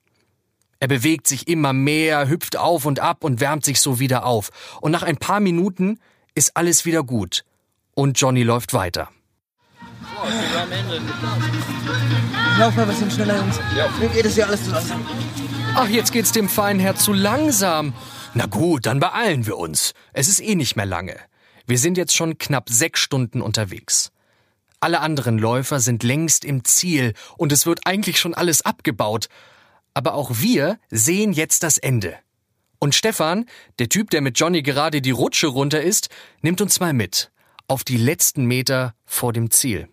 Er 0.80 0.88
bewegt 0.88 1.28
sich 1.28 1.48
immer 1.48 1.74
mehr, 1.74 2.28
hüpft 2.28 2.58
auf 2.58 2.86
und 2.86 3.00
ab 3.00 3.24
und 3.24 3.39
wärmt 3.39 3.66
sich 3.66 3.80
so 3.80 4.00
wieder 4.00 4.26
auf. 4.26 4.52
Und 4.82 4.92
nach 4.92 5.02
ein 5.02 5.18
paar 5.18 5.39
Minuten 5.39 6.00
ist 6.36 6.56
alles 6.56 6.86
wieder 6.86 7.04
gut 7.04 7.46
und 7.95 8.19
Johnny 8.19 8.43
läuft 8.43 8.73
weiter. 8.73 9.10
Lauf 12.60 12.75
mal 12.75 12.84
ein 12.84 12.89
bisschen 12.89 13.12
schneller, 13.12 13.38
Jungs. 13.38 13.60
Mir 13.99 14.10
geht 14.10 14.25
es 14.25 14.36
ja 14.36 14.45
alles 14.45 14.63
zu 14.63 14.71
langsam. 14.71 15.06
Ach, 15.75 15.89
jetzt 15.89 16.12
geht's 16.12 16.32
dem 16.32 16.49
feinen 16.49 16.79
Herr 16.79 16.95
zu 16.95 17.13
langsam. 17.13 17.93
Na 18.36 18.45
gut, 18.45 18.86
dann 18.86 18.99
beeilen 18.99 19.45
wir 19.45 19.58
uns. 19.58 19.93
Es 20.13 20.27
ist 20.27 20.39
eh 20.39 20.56
nicht 20.56 20.75
mehr 20.75 20.86
lange. 20.86 21.17
Wir 21.65 21.77
sind 21.77 21.97
jetzt 21.97 22.15
schon 22.15 22.38
knapp 22.38 22.69
sechs 22.69 22.99
Stunden 22.99 23.41
unterwegs. 23.41 24.12
Alle 24.79 24.99
anderen 24.99 25.38
Läufer 25.38 25.79
sind 25.79 26.03
längst 26.03 26.43
im 26.43 26.63
Ziel 26.63 27.13
und 27.38 27.51
es 27.51 27.65
wird 27.65 27.88
eigentlich 27.88 28.19
schon 28.19 28.34
alles 28.34 28.63
abgebaut. 28.63 29.29
Aber 29.93 30.13
auch 30.13 30.32
wir 30.39 30.77
sehen 30.89 31.32
jetzt 31.32 31.63
das 31.63 31.77
Ende. 31.77 32.15
Und 32.79 32.95
Stefan, 32.95 33.45
der 33.79 33.88
Typ, 33.88 34.10
der 34.10 34.21
mit 34.21 34.38
Johnny 34.38 34.62
gerade 34.62 35.01
die 35.01 35.12
Rutsche 35.12 35.47
runter 35.47 35.82
ist, 35.82 36.10
nimmt 36.41 36.60
uns 36.60 36.79
mal 36.79 36.93
mit. 36.93 37.32
Auf 37.67 37.84
die 37.84 37.97
letzten 37.97 38.45
Meter 38.45 38.93
vor 39.06 39.34
dem 39.34 39.49
Ziel. 39.52 39.88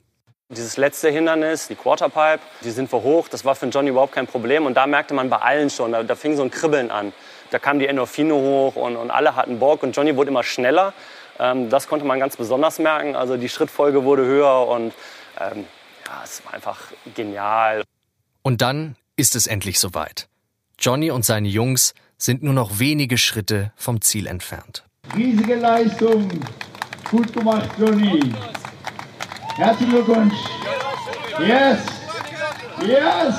Dieses 0.48 0.76
letzte 0.76 1.10
Hindernis, 1.10 1.68
die 1.68 1.76
Quarterpipe, 1.76 2.40
die 2.64 2.70
sind 2.70 2.92
wir 2.92 3.02
hoch. 3.02 3.28
Das 3.28 3.44
war 3.44 3.54
für 3.54 3.66
Johnny 3.66 3.90
überhaupt 3.90 4.12
kein 4.12 4.26
Problem. 4.26 4.66
Und 4.66 4.74
da 4.74 4.86
merkte 4.88 5.14
man 5.14 5.30
bei 5.30 5.36
allen 5.36 5.70
schon, 5.70 5.92
da, 5.92 6.02
da 6.02 6.16
fing 6.16 6.36
so 6.36 6.42
ein 6.42 6.50
Kribbeln 6.50 6.90
an. 6.90 7.12
Da 7.50 7.60
kamen 7.60 7.78
die 7.78 7.86
Endorphine 7.86 8.34
hoch 8.34 8.74
und, 8.74 8.96
und 8.96 9.10
alle 9.10 9.36
hatten 9.36 9.60
Bock. 9.60 9.84
Und 9.84 9.94
Johnny 9.94 10.16
wurde 10.16 10.30
immer 10.30 10.42
schneller. 10.42 10.92
Ähm, 11.38 11.70
das 11.70 11.86
konnte 11.86 12.04
man 12.04 12.18
ganz 12.18 12.36
besonders 12.36 12.80
merken. 12.80 13.14
Also 13.14 13.36
die 13.36 13.48
Schrittfolge 13.48 14.02
wurde 14.02 14.24
höher 14.24 14.66
und 14.66 14.92
ähm, 15.40 15.64
ja, 16.06 16.22
es 16.24 16.44
war 16.44 16.54
einfach 16.54 16.78
genial. 17.14 17.84
Und 18.42 18.60
dann 18.60 18.96
ist 19.16 19.36
es 19.36 19.46
endlich 19.46 19.78
soweit. 19.78 20.28
Johnny 20.78 21.10
und 21.10 21.24
seine 21.24 21.48
Jungs 21.48 21.94
sind 22.16 22.42
nur 22.42 22.54
noch 22.54 22.78
wenige 22.78 23.18
Schritte 23.18 23.72
vom 23.76 24.00
Ziel 24.00 24.26
entfernt. 24.26 24.84
Riesige 25.14 25.54
Leistung. 25.56 26.28
Gut 27.10 27.32
gemacht, 27.32 27.68
Johnny. 27.76 28.32
Herzlichen 29.56 29.92
Glückwunsch. 29.92 30.34
Yes. 31.40 31.78
Yes. 32.86 33.34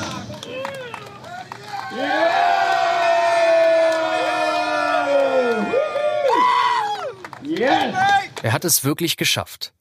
Yes. 7.44 7.96
Er 8.44 8.52
hat 8.54 8.66
es 8.66 8.84
wirklich 8.84 9.16
geschafft. 9.16 9.72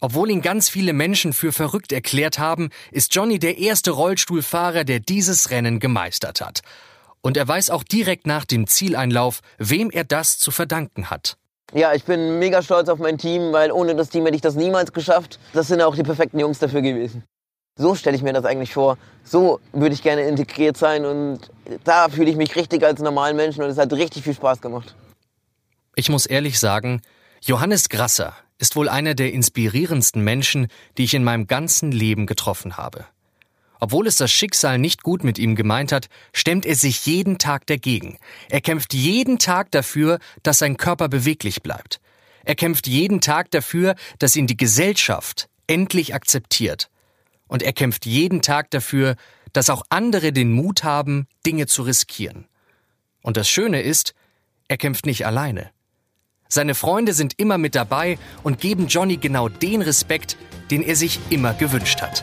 Obwohl 0.00 0.30
ihn 0.30 0.42
ganz 0.42 0.68
viele 0.68 0.92
Menschen 0.92 1.32
für 1.32 1.50
verrückt 1.52 1.90
erklärt 1.90 2.38
haben, 2.38 2.70
ist 2.92 3.14
Johnny 3.16 3.40
der 3.40 3.58
erste 3.58 3.90
Rollstuhlfahrer, 3.90 4.84
der 4.84 5.00
dieses 5.00 5.50
Rennen 5.50 5.80
gemeistert 5.80 6.40
hat. 6.40 6.60
Und 7.20 7.36
er 7.36 7.48
weiß 7.48 7.70
auch 7.70 7.82
direkt 7.82 8.28
nach 8.28 8.44
dem 8.44 8.68
Zieleinlauf, 8.68 9.40
wem 9.58 9.90
er 9.90 10.04
das 10.04 10.38
zu 10.38 10.52
verdanken 10.52 11.10
hat. 11.10 11.36
Ja, 11.72 11.94
ich 11.94 12.04
bin 12.04 12.38
mega 12.38 12.62
stolz 12.62 12.88
auf 12.88 12.98
mein 12.98 13.16
Team, 13.16 13.52
weil 13.52 13.70
ohne 13.70 13.94
das 13.94 14.08
Team 14.08 14.24
hätte 14.24 14.34
ich 14.34 14.42
das 14.42 14.56
niemals 14.56 14.92
geschafft. 14.92 15.38
Das 15.52 15.68
sind 15.68 15.80
auch 15.82 15.94
die 15.94 16.02
perfekten 16.02 16.38
Jungs 16.38 16.58
dafür 16.58 16.82
gewesen. 16.82 17.22
So 17.76 17.94
stelle 17.94 18.16
ich 18.16 18.22
mir 18.22 18.32
das 18.32 18.44
eigentlich 18.44 18.72
vor. 18.72 18.98
So 19.24 19.60
würde 19.72 19.94
ich 19.94 20.02
gerne 20.02 20.22
integriert 20.22 20.76
sein 20.76 21.04
und 21.04 21.38
da 21.84 22.08
fühle 22.08 22.30
ich 22.30 22.36
mich 22.36 22.56
richtig 22.56 22.82
als 22.84 23.00
normalen 23.00 23.36
Menschen 23.36 23.62
und 23.62 23.70
es 23.70 23.78
hat 23.78 23.92
richtig 23.92 24.24
viel 24.24 24.34
Spaß 24.34 24.60
gemacht. 24.60 24.94
Ich 25.94 26.08
muss 26.08 26.26
ehrlich 26.26 26.58
sagen, 26.58 27.02
Johannes 27.40 27.88
Grasser 27.88 28.34
ist 28.58 28.76
wohl 28.76 28.88
einer 28.88 29.14
der 29.14 29.32
inspirierendsten 29.32 30.22
Menschen, 30.22 30.68
die 30.98 31.04
ich 31.04 31.14
in 31.14 31.24
meinem 31.24 31.46
ganzen 31.46 31.92
Leben 31.92 32.26
getroffen 32.26 32.76
habe. 32.76 33.06
Obwohl 33.80 34.06
es 34.06 34.16
das 34.16 34.30
Schicksal 34.30 34.78
nicht 34.78 35.02
gut 35.02 35.24
mit 35.24 35.38
ihm 35.38 35.56
gemeint 35.56 35.90
hat, 35.90 36.08
stemmt 36.34 36.66
er 36.66 36.74
sich 36.74 37.06
jeden 37.06 37.38
Tag 37.38 37.66
dagegen. 37.66 38.18
Er 38.50 38.60
kämpft 38.60 38.92
jeden 38.92 39.38
Tag 39.38 39.70
dafür, 39.70 40.18
dass 40.42 40.58
sein 40.58 40.76
Körper 40.76 41.08
beweglich 41.08 41.62
bleibt. 41.62 42.00
Er 42.44 42.54
kämpft 42.54 42.86
jeden 42.86 43.20
Tag 43.20 43.50
dafür, 43.50 43.94
dass 44.18 44.36
ihn 44.36 44.46
die 44.46 44.56
Gesellschaft 44.56 45.48
endlich 45.66 46.14
akzeptiert. 46.14 46.90
Und 47.48 47.62
er 47.62 47.72
kämpft 47.72 48.06
jeden 48.06 48.42
Tag 48.42 48.70
dafür, 48.70 49.16
dass 49.52 49.70
auch 49.70 49.82
andere 49.88 50.32
den 50.32 50.52
Mut 50.52 50.84
haben, 50.84 51.26
Dinge 51.46 51.66
zu 51.66 51.82
riskieren. 51.82 52.46
Und 53.22 53.36
das 53.36 53.48
Schöne 53.48 53.82
ist, 53.82 54.14
er 54.68 54.76
kämpft 54.76 55.06
nicht 55.06 55.26
alleine. 55.26 55.70
Seine 56.48 56.74
Freunde 56.74 57.12
sind 57.12 57.38
immer 57.38 57.58
mit 57.58 57.74
dabei 57.74 58.18
und 58.42 58.60
geben 58.60 58.88
Johnny 58.88 59.16
genau 59.16 59.48
den 59.48 59.82
Respekt, 59.82 60.36
den 60.70 60.82
er 60.82 60.96
sich 60.96 61.18
immer 61.30 61.54
gewünscht 61.54 62.02
hat. 62.02 62.22